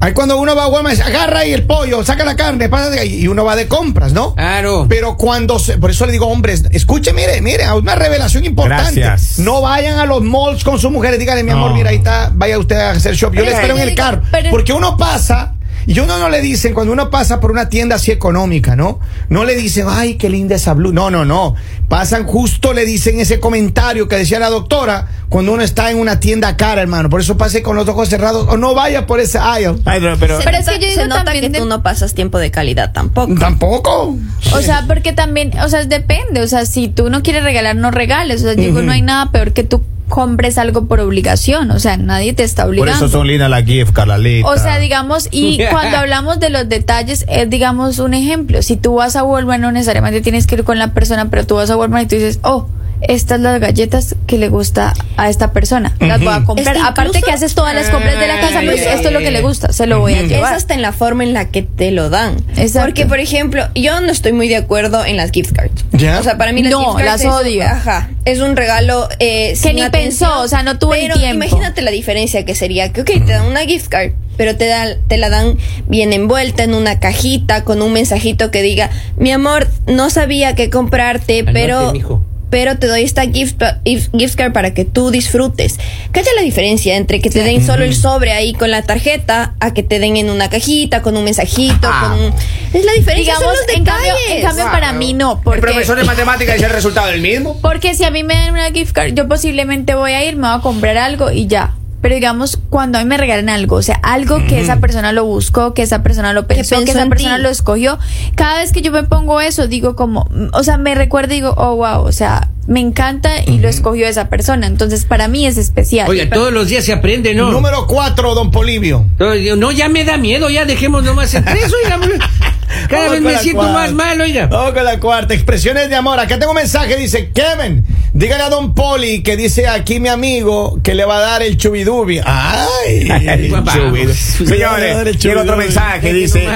Ahí 0.00 0.14
cuando 0.14 0.36
uno 0.36 0.56
va 0.56 0.64
a 0.64 0.66
Walmart, 0.66 0.96
dice, 0.96 1.06
agarra 1.08 1.40
ahí 1.40 1.52
el 1.52 1.64
pollo, 1.64 2.02
saca 2.04 2.24
la 2.24 2.34
carne, 2.34 2.68
pasa 2.68 2.90
de 2.90 2.98
ahí", 2.98 3.20
y 3.20 3.28
uno 3.28 3.44
va 3.44 3.54
de 3.54 3.68
compras, 3.68 4.12
¿no? 4.12 4.34
Claro. 4.34 4.86
Pero 4.88 5.16
cuando 5.16 5.60
se, 5.60 5.78
por 5.78 5.92
eso 5.92 6.06
le 6.06 6.10
digo, 6.12 6.26
hombres, 6.26 6.64
escuche, 6.72 7.12
mire, 7.12 7.40
mire, 7.40 7.70
una 7.72 7.94
revelación 7.94 8.44
importante. 8.44 8.98
Gracias. 8.98 9.38
No 9.38 9.60
vayan 9.60 10.00
a 10.00 10.06
los 10.06 10.20
malls 10.22 10.64
con 10.64 10.80
sus 10.80 10.90
mujeres, 10.90 11.20
díganle, 11.20 11.44
mi 11.44 11.52
amor, 11.52 11.70
No. 11.70 11.76
mira, 11.76 11.90
ahí 11.90 11.96
está, 11.98 12.32
vaya 12.34 12.58
usted 12.58 12.74
a 12.74 12.90
hacer 12.90 13.14
shop. 13.14 13.32
Yo 13.32 13.44
le 13.44 13.52
espero 13.52 13.76
en 13.76 13.82
el 13.88 13.94
carro. 13.94 14.22
pero- 14.32 14.50
Porque 14.50 14.72
uno 14.72 14.96
pasa, 14.96 15.54
y 15.86 15.98
uno 16.00 16.18
no 16.18 16.28
le 16.28 16.40
dicen, 16.40 16.74
cuando 16.74 16.92
uno 16.92 17.10
pasa 17.10 17.40
por 17.40 17.50
una 17.50 17.68
tienda 17.68 17.96
así 17.96 18.10
económica, 18.10 18.76
¿no? 18.76 19.00
No 19.28 19.44
le 19.44 19.54
dicen, 19.56 19.86
ay, 19.88 20.16
qué 20.16 20.28
linda 20.30 20.56
esa 20.56 20.74
blue. 20.74 20.92
No, 20.92 21.10
no, 21.10 21.24
no. 21.24 21.54
Pasan 21.88 22.24
justo, 22.24 22.72
le 22.72 22.84
dicen 22.84 23.20
ese 23.20 23.40
comentario 23.40 24.08
que 24.08 24.16
decía 24.16 24.38
la 24.38 24.48
doctora, 24.48 25.08
cuando 25.28 25.52
uno 25.52 25.62
está 25.62 25.90
en 25.90 25.98
una 25.98 26.20
tienda 26.20 26.56
cara, 26.56 26.82
hermano. 26.82 27.08
Por 27.10 27.20
eso 27.20 27.36
pase 27.36 27.62
con 27.62 27.76
los 27.76 27.88
ojos 27.88 28.08
cerrados, 28.08 28.46
o 28.48 28.56
no 28.56 28.74
vaya 28.74 29.06
por 29.06 29.20
ese 29.20 29.38
aisle. 29.38 29.76
Ay, 29.84 30.00
pero, 30.00 30.16
pero- 30.18 30.38
Se 30.38 30.44
Pero 30.44 30.58
es 30.58 30.66
nota, 30.66 30.78
que 30.78 30.84
yo 30.84 30.90
se 30.92 31.00
digo 31.02 31.08
nota 31.08 31.24
también 31.24 31.44
que 31.44 31.50
de- 31.50 31.58
tú 31.60 31.66
no 31.66 31.82
pasas 31.82 32.14
tiempo 32.14 32.38
de 32.38 32.50
calidad 32.50 32.92
tampoco. 32.92 33.34
Tampoco. 33.38 34.16
O 34.52 34.60
sea, 34.62 34.84
porque 34.86 35.12
también, 35.12 35.52
o 35.64 35.68
sea, 35.68 35.84
depende. 35.84 36.42
O 36.42 36.48
sea, 36.48 36.66
si 36.66 36.88
tú 36.88 37.10
no 37.10 37.22
quieres 37.22 37.42
regalar, 37.44 37.76
no 37.76 37.90
regales. 37.90 38.40
O 38.42 38.44
sea, 38.44 38.54
digo, 38.54 38.82
no 38.82 38.92
hay 38.92 39.02
nada 39.02 39.30
peor 39.32 39.52
que 39.52 39.64
tú 39.64 39.82
compres 40.12 40.58
algo 40.58 40.84
por 40.84 41.00
obligación, 41.00 41.70
o 41.70 41.78
sea, 41.78 41.96
nadie 41.96 42.34
te 42.34 42.44
está 42.44 42.64
Por 42.64 42.72
obligando. 42.72 43.06
eso 43.06 43.08
son 43.08 43.26
lindas 43.26 43.48
las 43.48 43.64
gift, 43.64 43.94
Carlalita. 43.94 44.46
O 44.46 44.58
sea, 44.58 44.78
digamos, 44.78 45.26
y 45.30 45.58
cuando 45.70 45.96
hablamos 45.96 46.38
de 46.38 46.50
los 46.50 46.68
detalles, 46.68 47.24
es 47.30 47.48
digamos 47.48 47.98
un 47.98 48.12
ejemplo. 48.12 48.60
Si 48.60 48.76
tú 48.76 48.96
vas 48.96 49.16
a 49.16 49.24
Walmart, 49.24 49.62
no 49.62 49.72
necesariamente 49.72 50.20
tienes 50.20 50.46
que 50.46 50.56
ir 50.56 50.64
con 50.64 50.78
la 50.78 50.92
persona, 50.92 51.30
pero 51.30 51.46
tú 51.46 51.54
vas 51.54 51.70
a 51.70 51.78
Walmart 51.78 52.04
y 52.04 52.08
tú 52.08 52.16
dices, 52.16 52.40
oh, 52.42 52.66
estas 53.08 53.40
las 53.40 53.60
galletas 53.60 54.14
que 54.26 54.38
le 54.38 54.48
gusta 54.48 54.94
a 55.16 55.28
esta 55.28 55.52
persona. 55.52 55.94
Las 56.00 56.20
voy 56.20 56.28
a 56.32 56.44
comprar. 56.44 56.76
Es 56.76 56.82
que 56.82 56.86
Aparte 56.88 57.08
incluso- 57.08 57.26
que 57.26 57.32
haces 57.32 57.54
todas 57.54 57.74
las 57.74 57.88
compras 57.90 58.18
de 58.18 58.26
la 58.28 58.40
casa, 58.40 58.58
Ay, 58.60 58.66
pues 58.66 58.80
ay, 58.86 58.94
esto 58.94 59.08
es 59.08 59.14
lo 59.14 59.20
que 59.20 59.30
le 59.30 59.40
gusta, 59.42 59.72
se 59.72 59.86
lo 59.86 60.00
voy 60.00 60.14
a 60.14 60.20
Es 60.20 60.28
llevar. 60.28 60.54
hasta 60.54 60.74
en 60.74 60.82
la 60.82 60.92
forma 60.92 61.24
en 61.24 61.32
la 61.32 61.48
que 61.48 61.62
te 61.62 61.90
lo 61.90 62.10
dan. 62.10 62.36
Exacto. 62.56 62.86
Porque, 62.86 63.06
por 63.06 63.18
ejemplo, 63.18 63.64
yo 63.74 64.00
no 64.00 64.10
estoy 64.12 64.32
muy 64.32 64.48
de 64.48 64.56
acuerdo 64.56 65.04
en 65.04 65.16
las 65.16 65.30
gift 65.32 65.52
cards. 65.52 65.84
¿Ya? 65.92 66.18
O 66.20 66.22
sea, 66.22 66.38
para 66.38 66.52
mí 66.52 66.62
las 66.62 66.72
No, 66.72 66.78
gift 66.80 66.92
cards 66.96 67.04
las 67.06 67.20
es, 67.22 67.26
odio. 67.28 67.62
Ajá, 67.64 68.10
es 68.24 68.38
un 68.40 68.56
regalo 68.56 69.08
eh, 69.18 69.54
sin 69.56 69.76
ni 69.76 69.82
atención, 69.82 70.28
pensó, 70.30 70.40
o 70.42 70.48
sea, 70.48 70.62
no 70.62 70.78
tuvo 70.78 70.94
el 70.94 71.02
pero 71.02 71.14
tiempo. 71.16 71.44
imagínate 71.44 71.82
la 71.82 71.90
diferencia 71.90 72.44
que 72.44 72.54
sería 72.54 72.92
que, 72.92 73.02
ok, 73.02 73.06
te 73.26 73.32
dan 73.32 73.46
una 73.46 73.60
gift 73.62 73.88
card, 73.88 74.12
pero 74.36 74.56
te, 74.56 74.66
da, 74.66 74.86
te 75.08 75.16
la 75.18 75.28
dan 75.28 75.56
bien 75.88 76.12
envuelta 76.12 76.62
en 76.62 76.74
una 76.74 77.00
cajita 77.00 77.64
con 77.64 77.82
un 77.82 77.92
mensajito 77.92 78.50
que 78.50 78.62
diga, 78.62 78.90
mi 79.16 79.30
amor, 79.32 79.68
no 79.86 80.08
sabía 80.10 80.54
qué 80.54 80.70
comprarte, 80.70 81.40
Anote, 81.40 81.52
pero... 81.52 81.92
mijo. 81.92 82.24
Pero 82.52 82.76
te 82.76 82.86
doy 82.86 83.02
esta 83.02 83.22
gift, 83.22 83.62
gift 83.82 84.34
card 84.34 84.52
para 84.52 84.74
que 84.74 84.84
tú 84.84 85.10
disfrutes. 85.10 85.78
¿Cacha 86.10 86.28
la 86.36 86.42
diferencia 86.42 86.98
entre 86.98 87.22
que 87.22 87.30
te 87.30 87.42
den 87.42 87.64
solo 87.64 87.82
el 87.82 87.96
sobre 87.96 88.32
ahí 88.32 88.52
con 88.52 88.70
la 88.70 88.82
tarjeta 88.82 89.54
a 89.58 89.72
que 89.72 89.82
te 89.82 89.98
den 89.98 90.18
en 90.18 90.28
una 90.28 90.50
cajita 90.50 91.00
con 91.00 91.16
un 91.16 91.24
mensajito? 91.24 91.88
Con 92.02 92.12
un... 92.12 92.34
Es 92.74 92.84
la 92.84 92.92
diferencia. 92.92 93.14
Digamos, 93.14 93.42
son 93.42 93.66
los 93.66 93.74
en 93.74 93.84
cambio, 93.86 94.12
en 94.28 94.42
cambio 94.42 94.64
para 94.66 94.92
mí 94.92 95.14
no, 95.14 95.36
El 95.36 95.40
porque 95.44 95.60
profesor 95.62 95.96
de 95.96 96.04
matemáticas 96.04 96.56
es 96.56 96.62
el 96.62 96.70
resultado 96.70 97.06
del 97.06 97.22
mismo. 97.22 97.58
Porque 97.62 97.94
si 97.94 98.04
a 98.04 98.10
mí 98.10 98.22
me 98.22 98.34
dan 98.34 98.50
una 98.50 98.70
gift 98.70 98.92
card, 98.92 99.14
yo 99.14 99.26
posiblemente 99.28 99.94
voy 99.94 100.12
a 100.12 100.22
ir, 100.22 100.36
me 100.36 100.46
voy 100.48 100.58
a 100.58 100.60
comprar 100.60 100.98
algo 100.98 101.30
y 101.30 101.46
ya. 101.46 101.72
Pero 102.02 102.14
digamos, 102.16 102.58
cuando 102.68 102.98
a 102.98 103.02
mí 103.02 103.06
me 103.08 103.16
regalan 103.16 103.48
algo, 103.48 103.76
o 103.76 103.82
sea, 103.82 103.94
algo 104.02 104.44
que 104.46 104.60
esa 104.60 104.80
persona 104.80 105.12
lo 105.12 105.24
buscó, 105.24 105.72
que 105.72 105.82
esa 105.82 106.02
persona 106.02 106.32
lo 106.32 106.46
pensó, 106.48 106.84
que, 106.84 106.90
esa 106.90 107.06
persona 107.06 107.36
ti. 107.36 107.42
lo 107.42 107.48
escogió, 107.48 107.98
cada 108.34 108.58
vez 108.58 108.72
que 108.72 108.82
yo 108.82 108.90
me 108.92 109.04
pongo 109.04 109.40
eso, 109.40 109.68
digo 109.68 109.94
como, 109.94 110.28
o 110.52 110.62
sea, 110.64 110.76
me 110.78 110.94
recuerdo 110.96 111.32
y 111.32 111.36
digo, 111.36 111.54
oh, 111.56 111.76
wow, 111.76 112.02
o 112.04 112.10
sea, 112.12 112.48
me 112.66 112.80
encanta 112.80 113.30
y 113.46 113.58
lo 113.58 113.68
escogió 113.68 114.06
esa 114.06 114.28
persona. 114.28 114.66
Entonces, 114.66 115.04
para 115.04 115.28
mí 115.28 115.46
es 115.46 115.56
especial. 115.58 116.08
Oiga, 116.08 116.28
todos 116.28 116.52
los 116.52 116.66
días 116.68 116.84
se 116.84 116.92
aprende, 116.92 117.34
¿no? 117.34 117.50
Número 117.52 117.86
cuatro, 117.86 118.34
don 118.34 118.50
Polivio. 118.50 119.06
No, 119.18 119.34
yo- 119.36 119.56
no, 119.56 119.70
ya 119.72 119.88
me 119.88 120.04
da 120.04 120.16
miedo, 120.16 120.50
ya 120.50 120.64
dejemos 120.64 121.04
nomás 121.04 121.32
en 121.34 121.44
tres, 121.44 121.72
oiga. 121.84 122.00
Cada 122.88 123.02
Vamos 123.02 123.12
vez 123.12 123.20
me 123.22 123.32
la 123.32 123.38
siento 123.38 123.60
cuarta. 123.62 123.78
más 123.78 123.92
mal, 123.92 124.20
oiga. 124.20 124.46
Vamos 124.46 124.72
con 124.72 124.84
la 124.84 124.98
cuarta. 124.98 125.34
Expresiones 125.34 125.88
de 125.90 125.94
amor. 125.94 126.18
Acá 126.18 126.38
tengo 126.38 126.52
un 126.52 126.56
mensaje. 126.56 126.96
Dice, 126.96 127.30
Kevin, 127.30 127.84
dígale 128.14 128.42
a 128.44 128.50
don 128.50 128.74
Poli 128.74 129.22
que 129.22 129.36
dice 129.36 129.68
aquí 129.68 130.00
mi 130.00 130.08
amigo 130.08 130.78
que 130.82 130.94
le 130.94 131.04
va 131.04 131.18
a 131.18 131.20
dar 131.20 131.42
el 131.42 131.56
chubidubi. 131.56 132.20
Ay, 132.24 133.08
chubidubi. 133.74 134.12
Señores, 134.14 135.18
llega 135.18 135.42
otro 135.42 135.56
mensaje 135.56 136.12
dice. 136.12 136.46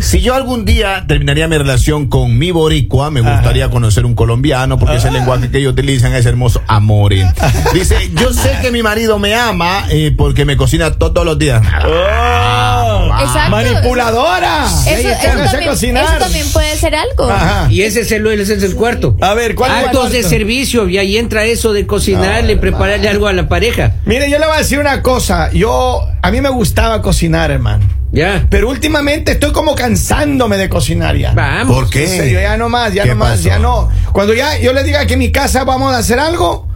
Si 0.00 0.20
yo 0.20 0.34
algún 0.34 0.64
día 0.66 1.04
terminaría 1.08 1.48
mi 1.48 1.56
relación 1.56 2.06
con 2.08 2.36
mi 2.36 2.50
boricua, 2.50 3.10
me 3.10 3.22
gustaría 3.22 3.70
conocer 3.70 4.04
un 4.04 4.14
colombiano 4.14 4.78
porque 4.78 4.96
ese 4.96 5.10
lenguaje 5.10 5.50
que 5.50 5.58
ellos 5.58 5.72
utilizan 5.72 6.14
es 6.14 6.26
hermoso, 6.26 6.62
amore. 6.66 7.26
Dice: 7.72 8.10
Yo 8.14 8.32
sé 8.32 8.58
que 8.60 8.70
mi 8.70 8.82
marido 8.82 9.18
me 9.18 9.34
ama 9.34 9.86
eh, 9.90 10.12
porque 10.16 10.44
me 10.44 10.56
cocina 10.56 10.92
to- 10.92 11.12
todos 11.12 11.24
los 11.26 11.38
días. 11.38 11.62
Oh, 11.84 13.10
Exacto. 13.20 13.50
Manipuladora. 13.50 14.64
Eso, 14.66 15.08
eso 15.08 15.34
no 15.38 15.44
también, 15.50 15.70
cocinar. 15.70 16.04
eso 16.04 16.18
también 16.18 16.46
puede 16.52 16.76
ser 16.76 16.94
algo. 16.94 17.30
Ajá. 17.30 17.68
Y 17.70 17.82
ese 17.82 18.00
es 18.00 18.12
el, 18.12 18.26
ese 18.26 18.54
es 18.54 18.62
el 18.62 18.74
cuarto. 18.74 19.16
A 19.20 19.34
ver, 19.34 19.54
¿cuál 19.54 19.70
es 19.72 19.78
el 19.78 19.84
Actos 19.86 20.12
de 20.12 20.22
servicio, 20.22 20.88
y 20.88 20.98
ahí 21.06 21.16
entra 21.16 21.44
eso 21.44 21.72
de 21.72 21.86
cocinarle, 21.86 22.56
prepararle 22.56 23.08
algo 23.08 23.26
a 23.28 23.32
la 23.32 23.48
pareja. 23.48 23.94
Mire, 24.04 24.28
yo 24.30 24.38
le 24.38 24.46
voy 24.46 24.56
a 24.56 24.58
decir 24.58 24.78
una 24.78 25.02
cosa. 25.02 25.50
Yo, 25.52 26.02
a 26.20 26.30
mí 26.30 26.40
me 26.40 26.48
gustaba 26.50 27.00
cocinar, 27.02 27.50
hermano. 27.50 27.84
Ya. 28.12 28.46
Pero 28.50 28.68
últimamente 28.68 29.32
estoy 29.32 29.52
como 29.52 29.74
cansándome 29.74 30.56
de 30.56 30.68
cocinar 30.68 31.16
ya. 31.16 31.32
Vamos. 31.32 31.74
¿Por 31.76 31.90
qué? 31.90 32.04
En 32.04 32.08
serio, 32.10 32.40
ya 32.40 32.56
no 32.56 32.68
más, 32.68 32.92
ya 32.92 33.02
¿Qué 33.04 33.10
no 33.10 33.16
más, 33.16 33.30
pasó? 33.38 33.48
ya 33.48 33.58
no. 33.58 33.90
Cuando 34.12 34.32
ya 34.34 34.58
yo 34.58 34.72
les 34.72 34.84
diga 34.84 35.06
que 35.06 35.14
en 35.14 35.18
mi 35.18 35.32
casa 35.32 35.64
vamos 35.64 35.94
a 35.94 35.98
hacer 35.98 36.18
algo, 36.18 36.68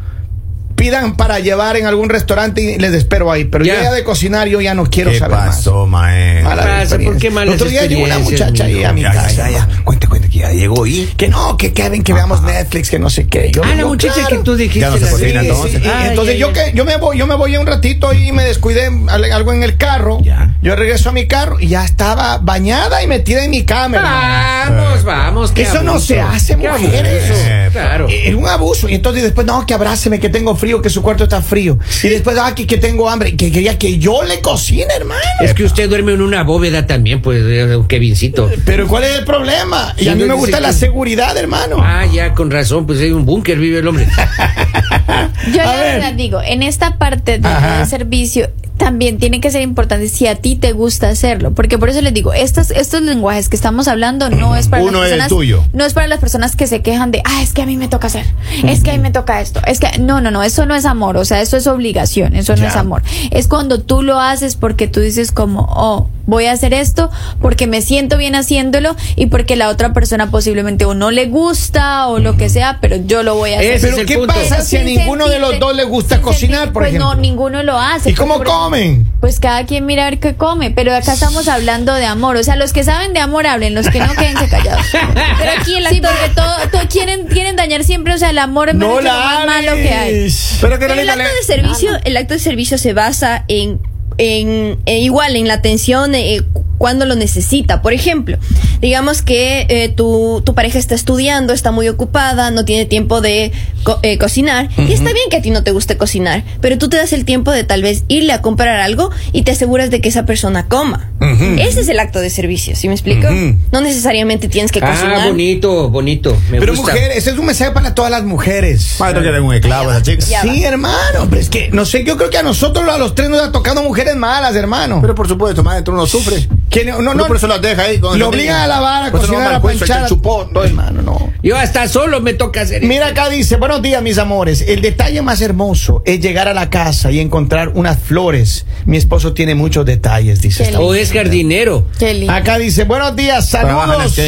pidan 0.81 1.15
para 1.15 1.39
llevar 1.41 1.77
en 1.77 1.85
algún 1.87 2.09
restaurante 2.09 2.63
y 2.63 2.79
les 2.79 2.95
espero 2.95 3.31
ahí. 3.31 3.45
Pero 3.45 3.65
Ya. 3.67 3.75
yo 3.77 3.83
ya 3.83 3.93
de 3.93 4.03
cocinar 4.03 4.49
yo 4.49 4.61
ya 4.63 4.73
no 4.75 4.87
quiero 4.87 5.11
¿Qué 5.11 5.19
saber 5.19 5.37
pasó, 5.37 5.87
más. 5.87 6.43
pasa? 6.43 6.99
¿Por 6.99 7.19
qué 7.19 7.31
malas 7.31 7.55
otro 7.57 7.69
día 7.69 7.85
llegó 7.85 8.05
una 8.05 8.19
muchacha 8.19 8.65
ahí 8.65 8.83
a 8.83 8.93
mi 8.93 9.03
Ya, 9.03 9.13
casa. 9.13 9.51
ya, 9.51 9.51
ya. 9.51 9.69
Cuente, 9.85 10.07
cuente 10.07 10.29
que 10.31 10.39
ya 10.39 10.51
llegó 10.53 10.87
y. 10.87 11.05
Que 11.19 11.29
no, 11.29 11.57
que 11.59 11.73
Kevin, 11.75 12.03
que 12.03 12.15
veamos 12.15 12.43
Netflix, 12.43 12.89
que 12.91 12.99
no 12.99 13.11
sé 13.11 13.27
qué. 13.27 13.51
Yo 13.53 13.63
Ah, 13.63 13.69
la 13.69 13.75
digo, 13.77 13.89
muchacha 13.89 14.15
claro. 14.15 14.39
que 14.39 14.43
tú 14.43 14.57
dijiste. 14.57 14.81
Ya 14.81 14.91
no 14.91 14.97
se 14.97 15.11
cocina, 15.11 15.41
vez. 15.43 15.51
entonces. 15.51 15.83
Y 15.85 15.89
Ay, 15.89 16.09
entonces 16.09 16.39
yo 16.39 16.53
que 16.55 16.73
yo 16.75 16.85
me 16.87 16.97
voy, 16.97 17.19
yo 17.19 17.27
me 17.27 17.35
voy 17.35 17.57
un 17.59 17.67
ratito 17.67 18.15
y 18.15 18.33
me 18.33 18.45
descuidé 18.45 18.87
al- 19.09 19.25
algo 19.33 19.53
en 19.53 19.63
el 19.63 19.77
carro. 19.77 20.21
Ya. 20.23 20.55
Yo 20.63 20.77
regreso 20.77 21.11
a 21.11 21.13
mi 21.13 21.27
carro 21.27 21.61
y 21.61 21.69
ya 21.69 21.85
estaba 21.85 22.39
bañada 22.39 23.03
y 23.03 23.07
metida 23.07 23.45
en 23.45 23.51
mi 23.51 23.65
cama. 23.65 23.97
hermano. 23.99 24.83
Vamos, 24.83 25.05
vamos. 25.05 25.53
Eso 25.57 25.83
no 25.83 26.01
se 26.01 26.21
hace, 26.21 26.57
mujeres. 26.57 27.25
Eh, 27.31 27.69
Claro. 27.73 28.09
Es 28.09 28.35
un 28.35 28.47
abuso. 28.49 28.89
Y 28.89 28.95
entonces 28.95 29.23
después, 29.23 29.47
no, 29.47 29.65
que 29.67 29.75
abráceme, 29.75 30.19
que 30.21 30.29
tengo 30.29 30.57
frío, 30.57 30.70
que 30.81 30.91
su 30.91 31.03
cuarto 31.03 31.25
está 31.25 31.43
frío. 31.43 31.79
Y 32.03 32.09
después, 32.09 32.37
ah, 32.41 32.55
que, 32.55 32.67
que 32.67 32.77
tengo 32.77 33.09
hambre. 33.11 33.37
Que 33.37 33.51
quería 33.51 33.79
que 33.79 33.99
yo 33.99 34.23
le 34.23 34.41
cocine, 34.41 34.87
hermano. 34.95 35.21
Es 35.41 35.55
que 35.55 35.65
usted 35.65 35.89
duerme 35.89 36.13
en 36.13 36.23
una 36.23 36.43
bóveda 36.45 36.87
también, 36.87 37.21
pues, 37.23 37.43
eh, 37.47 37.79
Kevincito. 37.89 38.51
Pero 38.65 38.87
¿cuál 38.89 39.05
es 39.05 39.19
el 39.19 39.25
problema? 39.25 39.95
Y 39.99 40.05
Sí, 40.05 40.09
a 40.09 40.15
mí 40.15 40.25
me 40.25 40.35
gusta 40.35 40.59
que- 40.59 40.63
la 40.63 40.73
seguridad, 40.73 41.37
hermano. 41.37 41.77
Ah, 41.81 42.07
ya, 42.07 42.33
con 42.35 42.51
razón, 42.51 42.87
pues 42.87 43.01
hay 43.01 43.11
un 43.11 43.25
búnker, 43.27 43.59
vive 43.59 43.79
el 43.81 43.89
hombre. 43.89 44.07
Yo 45.55 45.63
A 45.63 45.65
la 45.67 45.77
ver. 45.77 45.95
verdad 45.97 46.13
digo, 46.15 46.41
en 46.43 46.63
esta 46.63 46.97
parte 46.99 47.41
Ajá. 47.43 47.79
del 47.79 47.87
servicio 47.89 48.51
también 48.81 49.19
tiene 49.19 49.43
que 49.43 49.51
ser 49.51 49.61
importante 49.61 50.09
si 50.09 50.27
a 50.27 50.37
ti 50.37 50.57
te 50.57 50.73
gusta 50.73 51.11
hacerlo, 51.11 51.53
porque 51.53 51.77
por 51.77 51.91
eso 51.91 52.01
les 52.01 52.15
digo, 52.15 52.33
estos 52.33 52.71
estos 52.71 53.03
lenguajes 53.03 53.51
que 53.51 53.55
estamos 53.57 53.89
hablando 53.89 54.31
no 54.31 54.57
es 54.57 54.69
para 54.69 54.83
Uno 54.83 54.93
las 55.01 55.03
es 55.03 55.09
personas 55.11 55.29
tuyo. 55.29 55.63
no 55.75 55.85
es 55.85 55.93
para 55.93 56.07
las 56.09 56.19
personas 56.19 56.57
que 56.57 56.67
se 56.67 56.81
quejan 56.81 57.11
de, 57.11 57.21
"Ah, 57.27 57.43
es 57.43 57.53
que 57.53 57.61
a 57.61 57.67
mí 57.67 57.77
me 57.77 57.89
toca 57.89 58.07
hacer. 58.07 58.25
Es 58.65 58.83
que 58.83 58.91
a 58.91 58.95
mí 58.95 58.99
me 59.01 59.11
toca 59.11 59.43
esto." 59.43 59.61
Es 59.67 59.81
que 59.81 59.99
no, 59.99 60.23
no, 60.23 60.31
no, 60.31 60.43
eso 60.43 60.65
no 60.65 60.75
es 60.75 60.87
amor, 60.87 61.19
o 61.19 61.27
sea, 61.27 61.43
eso 61.43 61.59
es 61.59 61.67
obligación, 61.67 62.35
eso 62.35 62.57
no 62.57 62.67
es 62.67 62.75
amor. 62.75 63.03
Es 63.31 63.49
cuando 63.49 63.81
tú 63.83 64.03
lo 64.03 64.19
haces 64.19 64.57
porque 64.57 64.89
tú 64.89 65.01
dices 65.01 65.31
como, 65.31 65.67
"Oh, 65.69 66.09
voy 66.31 66.47
a 66.47 66.53
hacer 66.53 66.73
esto 66.73 67.11
porque 67.41 67.67
me 67.67 67.83
siento 67.83 68.17
bien 68.17 68.35
haciéndolo 68.35 68.97
y 69.17 69.27
porque 69.27 69.57
la 69.57 69.69
otra 69.69 69.93
persona 69.93 70.31
posiblemente 70.31 70.85
o 70.87 70.95
no 70.95 71.11
le 71.11 71.27
gusta 71.27 72.07
o 72.09 72.19
lo 72.19 72.37
que 72.37 72.49
sea, 72.49 72.79
pero 72.81 72.97
yo 73.05 73.23
lo 73.23 73.35
voy 73.35 73.53
a 73.53 73.59
hacer." 73.59 73.81
Pero 73.81 73.93
es 73.95 73.99
el 73.99 74.07
¿qué 74.07 74.17
punto. 74.17 74.33
pasa 74.35 74.63
si 74.63 74.77
a 74.79 74.83
ninguno 74.85 75.29
de 75.29 75.39
los 75.39 75.59
dos 75.59 75.75
le 75.77 75.85
gusta 75.85 76.21
cocinar, 76.23 76.69
sentir- 76.69 76.73
por 76.73 76.83
pues 76.85 76.89
ejemplo? 76.95 77.15
no, 77.15 77.21
ninguno 77.21 77.63
lo 77.63 77.79
hace. 77.79 78.11
¿Y 78.11 78.15
cómo 78.15 78.43
comen? 78.43 79.11
Pues 79.21 79.39
cada 79.41 79.67
quien 79.67 79.85
mira 79.85 80.07
a 80.07 80.11
ver 80.11 80.19
qué 80.21 80.35
come, 80.35 80.71
pero 80.71 80.95
acá 80.95 81.13
estamos 81.13 81.47
hablando 81.49 81.93
de 81.95 82.07
amor. 82.07 82.37
O 82.37 82.45
sea, 82.45 82.57
los 82.57 82.73
que 82.73 82.85
saben 82.85 83.13
de 83.13 83.21
amor 83.21 83.47
hablen, 83.47 83.75
los 83.75 83.89
que 83.91 83.99
no 83.99 84.13
quédense 84.15 84.49
callados. 84.49 84.87
Pero 85.39 85.53
aquí 85.61 85.75
el 85.77 85.87
Sí, 85.89 85.97
acto 85.97 86.09
porque 86.09 86.35
todo, 86.35 86.55
todo 86.71 86.83
quieren, 86.89 87.27
quieren 87.27 87.57
dañar 87.57 87.83
siempre, 87.85 88.15
o 88.15 88.19
sea, 88.19 88.31
el 88.31 88.39
amor 88.39 88.69
es 88.71 88.75
No 88.77 89.01
lo 89.01 89.11
más 89.11 89.47
malo 89.47 89.73
que 89.75 89.91
hay. 89.93 90.33
Pero 90.61 90.79
que 90.79 90.85
el 90.87 91.11
acto 91.11 91.23
de 91.23 91.43
servicio, 91.45 91.91
el 92.05 92.17
acto 92.17 92.35
de 92.35 92.41
servicio 92.41 92.79
se 92.79 92.93
basa 92.93 93.45
en, 93.49 93.81
en, 94.21 94.79
igual 94.87 95.35
en 95.37 95.49
la 95.49 95.55
atención 95.55 96.15
eh, 96.15 96.43
cuando 96.77 97.07
lo 97.07 97.15
necesita. 97.15 97.81
Por 97.81 97.95
ejemplo, 97.95 98.39
digamos 98.81 99.23
que 99.23 99.67
eh, 99.69 99.89
tu, 99.89 100.43
tu 100.45 100.55
pareja 100.55 100.79
está 100.79 100.95
estudiando, 100.95 101.53
está 101.53 101.71
muy 101.71 101.89
ocupada, 101.89 102.51
no 102.51 102.65
tiene 102.65 102.85
tiempo 102.87 103.21
de 103.21 103.53
co- 103.83 103.99
eh, 104.03 104.19
cocinar. 104.19 104.69
Y 104.79 104.93
está 104.93 105.13
bien 105.13 105.29
que 105.31 105.37
a 105.37 105.43
ti 105.43 105.51
no 105.51 105.63
te 105.63 105.71
guste 105.73 105.97
cocinar, 105.97 106.45
pero 106.61 106.79
tú 106.79 106.89
te 106.89 106.97
das 106.97 107.13
el 107.13 107.25
tiempo 107.25 107.51
de 107.53 107.65
tal 107.65 107.83
vez 107.83 108.05
irle 108.09 108.33
a 108.33 108.41
comprar 108.43 108.81
algo 108.81 109.11
y 109.33 109.43
te 109.43 109.53
aseguras 109.53 109.91
de 109.91 110.01
que 110.01 110.09
esa 110.09 110.25
persona 110.27 110.67
coma. 110.67 111.11
Ese 111.59 111.81
es 111.81 111.89
el 111.89 111.99
acto 111.99 112.21
de 112.21 112.31
servicio, 112.31 112.75
¿sí 112.77 112.89
me 112.89 112.95
explico? 112.95 113.29
No 113.73 113.81
necesariamente 113.81 114.49
tienes 114.49 114.73
que 114.73 114.81
Ah, 114.83 114.91
cocinar. 114.91 115.29
bonito, 115.29 115.91
bonito. 115.91 116.37
Me 116.51 116.59
Pero 116.59 116.75
gusta. 116.75 116.93
mujeres, 116.93 117.17
ese 117.19 117.31
es 117.31 117.39
un 117.39 117.47
mensaje 117.47 117.71
para 117.73 117.95
todas 117.95 118.11
las 118.11 118.25
mujeres. 118.25 118.97
Maestro, 118.99 119.23
que 119.23 119.41
un 119.41 119.55
esclavo 119.55 119.91
esa 119.91 120.03
chica. 120.03 120.25
Ya 120.27 120.43
Sí, 120.43 120.65
hermano, 120.65 121.27
pero 121.29 121.41
es 121.43 121.49
que 121.51 121.69
no 121.73 121.85
sé, 121.85 122.05
yo 122.05 122.17
creo 122.17 122.31
que 122.31 122.39
a 122.39 122.43
nosotros 122.43 122.89
a 122.89 122.99
los 122.99 123.15
tres 123.15 123.29
nos 123.29 123.41
ha 123.43 123.53
tocado 123.53 123.83
mujeres 123.83 124.17
malas, 124.17 124.55
hermano. 124.57 124.99
Pero 125.01 125.15
por 125.15 125.29
supuesto, 125.29 125.63
maestro, 125.63 125.93
uno 125.95 126.07
sufre. 126.07 126.49
que 126.71 126.85
no, 126.85 126.93
no, 127.03 127.11
Uno 127.11 127.15
no, 127.15 127.27
por 127.27 127.37
eso 127.37 127.47
las 127.47 127.61
deja 127.61 127.83
ahí. 127.83 127.99
lo 127.99 128.29
obligan 128.29 128.57
a 128.63 128.67
lavar, 128.71 129.03
a 129.05 129.07
eso 129.09 129.17
no 129.17 129.21
cocinar, 129.21 129.55
a 129.55 129.61
planchar. 129.61 130.11
No, 130.53 130.65
hermano, 130.65 131.03
no. 131.03 131.33
Yo 131.43 131.57
hasta 131.57 131.89
solo 131.89 132.21
me 132.21 132.35
toca 132.35 132.63
hacer 132.63 132.83
Mira 132.83 133.09
acá 133.09 133.31
dice, 133.31 133.57
buenos 133.57 133.81
días 133.81 134.03
mis 134.03 134.19
amores, 134.19 134.63
el 134.63 134.83
detalle 134.83 135.23
más 135.23 135.41
hermoso 135.41 136.03
es 136.05 136.21
llegar 136.21 136.49
a 136.49 136.55
la 136.55 136.71
casa 136.71 137.11
y 137.11 137.21
encontrar 137.21 137.71
unas 137.75 137.99
flores. 137.99 138.67
Mi 138.85 138.97
esposo 138.97 139.33
tiene 139.33 139.55
muchos 139.55 139.87
detalles, 139.87 140.41
dice. 140.41 140.77
O 140.77 140.95
es 140.95 141.13
jardinero. 141.13 141.87
Qué 141.99 142.15
lindo. 142.15 142.33
Acá 142.33 142.59
dice, 142.59 142.85
buenos 142.85 143.17
días, 143.17 143.49
saludos. 143.49 144.19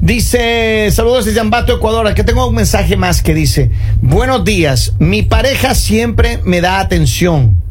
Dice, 0.00 0.88
saludos 0.90 1.24
desde 1.24 1.40
Ambato, 1.40 1.74
Ecuador. 1.74 2.06
Aquí 2.06 2.22
tengo 2.24 2.46
un 2.46 2.54
mensaje 2.54 2.96
más 2.96 3.22
que 3.22 3.34
dice, 3.34 3.70
buenos 4.00 4.44
días, 4.44 4.94
mi 4.98 5.22
pareja 5.22 5.74
siempre 5.74 6.40
me 6.44 6.60
da 6.60 6.80
atención 6.80 7.61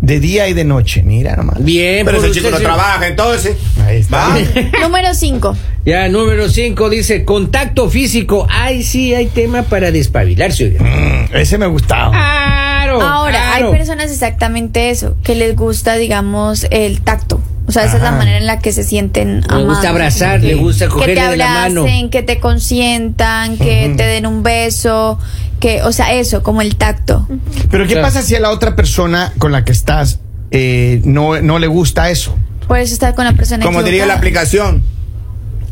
de 0.00 0.20
día 0.20 0.48
y 0.48 0.54
de 0.54 0.64
noche. 0.64 1.02
Mira 1.02 1.36
nomás. 1.36 1.62
Bien, 1.62 2.04
Pero 2.06 2.18
ese 2.18 2.30
chico 2.32 2.50
no 2.50 2.56
sí. 2.58 2.62
trabaja, 2.62 3.06
entonces. 3.06 3.56
Ahí 3.84 3.98
está. 3.98 4.28
Va. 4.28 4.38
Número 4.82 5.14
5. 5.14 5.56
Ya, 5.84 6.08
número 6.08 6.48
5 6.48 6.90
dice 6.90 7.24
contacto 7.24 7.88
físico. 7.88 8.46
Ay, 8.50 8.82
sí, 8.82 9.14
hay 9.14 9.26
tema 9.26 9.62
para 9.62 9.90
despabilarse. 9.90 10.76
Mm, 10.78 11.34
ese 11.36 11.58
me 11.58 11.66
gustaba. 11.66 12.10
Claro, 12.10 12.98
Claro. 12.98 13.02
Ahora, 13.02 13.30
claro. 13.50 13.66
hay 13.66 13.72
personas 13.78 14.10
exactamente 14.10 14.90
eso, 14.90 15.14
que 15.22 15.34
les 15.34 15.54
gusta, 15.54 15.94
digamos, 15.96 16.66
el 16.70 17.02
tacto. 17.02 17.40
O 17.66 17.72
sea, 17.72 17.84
esa 17.84 17.96
es 17.98 18.02
la 18.02 18.08
Ajá. 18.08 18.18
manera 18.18 18.38
en 18.38 18.46
la 18.46 18.58
que 18.58 18.72
se 18.72 18.82
sienten 18.82 19.40
Le 19.42 19.46
amados. 19.48 19.68
gusta 19.68 19.90
abrazar, 19.90 20.40
le 20.40 20.54
gusta 20.54 20.86
que 20.86 20.90
cogerle 20.92 21.14
te 21.20 21.28
de 21.28 21.36
la 21.36 21.48
mano. 21.50 21.80
abracen, 21.82 22.10
que 22.10 22.22
te 22.22 22.40
consientan, 22.40 23.56
que 23.58 23.86
Ujú. 23.88 23.96
te 23.96 24.02
den 24.04 24.26
un 24.26 24.42
beso, 24.42 25.18
que, 25.60 25.82
o 25.82 25.92
sea, 25.92 26.12
eso, 26.14 26.42
como 26.42 26.62
el 26.62 26.76
tacto. 26.76 27.28
Pero 27.70 27.86
¿qué 27.86 27.96
pasa 27.96 28.22
si 28.22 28.34
a 28.34 28.40
la 28.40 28.50
otra 28.50 28.74
persona 28.74 29.32
con 29.38 29.52
la 29.52 29.64
que 29.64 29.72
estás 29.72 30.18
eh, 30.50 31.00
no, 31.04 31.40
no 31.42 31.58
le 31.60 31.68
gusta 31.68 32.10
eso? 32.10 32.36
Por 32.66 32.78
eso 32.78 32.92
estar 32.94 33.14
con 33.14 33.24
la 33.24 33.32
persona 33.32 33.64
Como 33.64 33.82
diría 33.82 34.06
la 34.06 34.14
aplicación, 34.14 34.82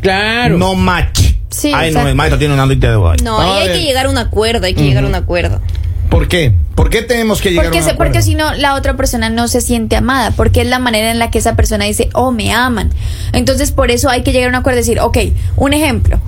Claro. 0.00 0.58
no 0.58 0.74
match. 0.74 1.20
Sí, 1.50 1.72
Ay, 1.74 1.90
no, 1.92 2.06
el 2.06 2.14
maestro 2.14 2.38
tiene 2.38 2.54
una 2.54 2.66
de. 2.66 3.22
No, 3.22 3.40
ahí 3.40 3.68
hay 3.68 3.78
que 3.78 3.84
llegar 3.84 4.06
a 4.06 4.10
un 4.10 4.18
acuerdo, 4.18 4.66
hay 4.66 4.74
que 4.74 4.82
llegar 4.84 5.04
a 5.04 5.06
un 5.06 5.14
acuerdo. 5.14 5.60
¿Por 6.08 6.28
qué? 6.28 6.52
¿Por 6.74 6.90
qué 6.90 7.02
tenemos 7.02 7.42
que 7.42 7.50
llegar 7.50 7.66
Porque, 7.66 7.80
a 7.80 7.90
un 7.90 7.96
porque 7.96 8.22
si 8.22 8.34
no, 8.34 8.54
la 8.54 8.74
otra 8.74 8.96
persona 8.96 9.30
no 9.30 9.48
se 9.48 9.60
siente 9.60 9.96
amada, 9.96 10.30
porque 10.30 10.60
es 10.60 10.68
la 10.68 10.78
manera 10.78 11.10
en 11.10 11.18
la 11.18 11.30
que 11.30 11.38
esa 11.38 11.56
persona 11.56 11.84
dice, 11.84 12.08
oh, 12.14 12.30
me 12.30 12.52
aman. 12.52 12.90
Entonces, 13.32 13.72
por 13.72 13.90
eso 13.90 14.08
hay 14.08 14.22
que 14.22 14.30
llegar 14.30 14.46
a 14.46 14.50
un 14.50 14.54
acuerdo 14.54 14.78
y 14.78 14.82
decir, 14.82 15.00
ok, 15.00 15.18
un 15.56 15.72
ejemplo, 15.72 16.20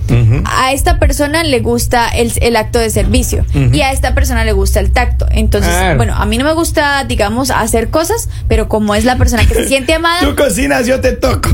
a 0.44 0.72
esta 0.72 0.98
persona 0.98 1.44
le 1.44 1.60
gusta 1.60 2.08
el, 2.08 2.32
el 2.40 2.56
acto 2.56 2.80
de 2.80 2.90
servicio 2.90 3.46
y 3.72 3.80
a 3.82 3.92
esta 3.92 4.12
persona 4.12 4.44
le 4.44 4.52
gusta 4.52 4.80
el 4.80 4.90
tacto. 4.90 5.26
Entonces, 5.30 5.72
bueno, 5.96 6.14
a 6.16 6.26
mí 6.26 6.36
no 6.36 6.44
me 6.44 6.52
gusta, 6.52 7.04
digamos, 7.04 7.50
hacer 7.50 7.90
cosas, 7.90 8.28
pero 8.48 8.68
como 8.68 8.94
es 8.96 9.04
la 9.04 9.16
persona 9.16 9.46
que 9.46 9.54
se 9.54 9.68
siente 9.68 9.94
amada, 9.94 10.20
Tú 10.20 10.34
cocinas, 10.34 10.86
yo 10.86 11.00
te 11.00 11.12
toco. 11.12 11.50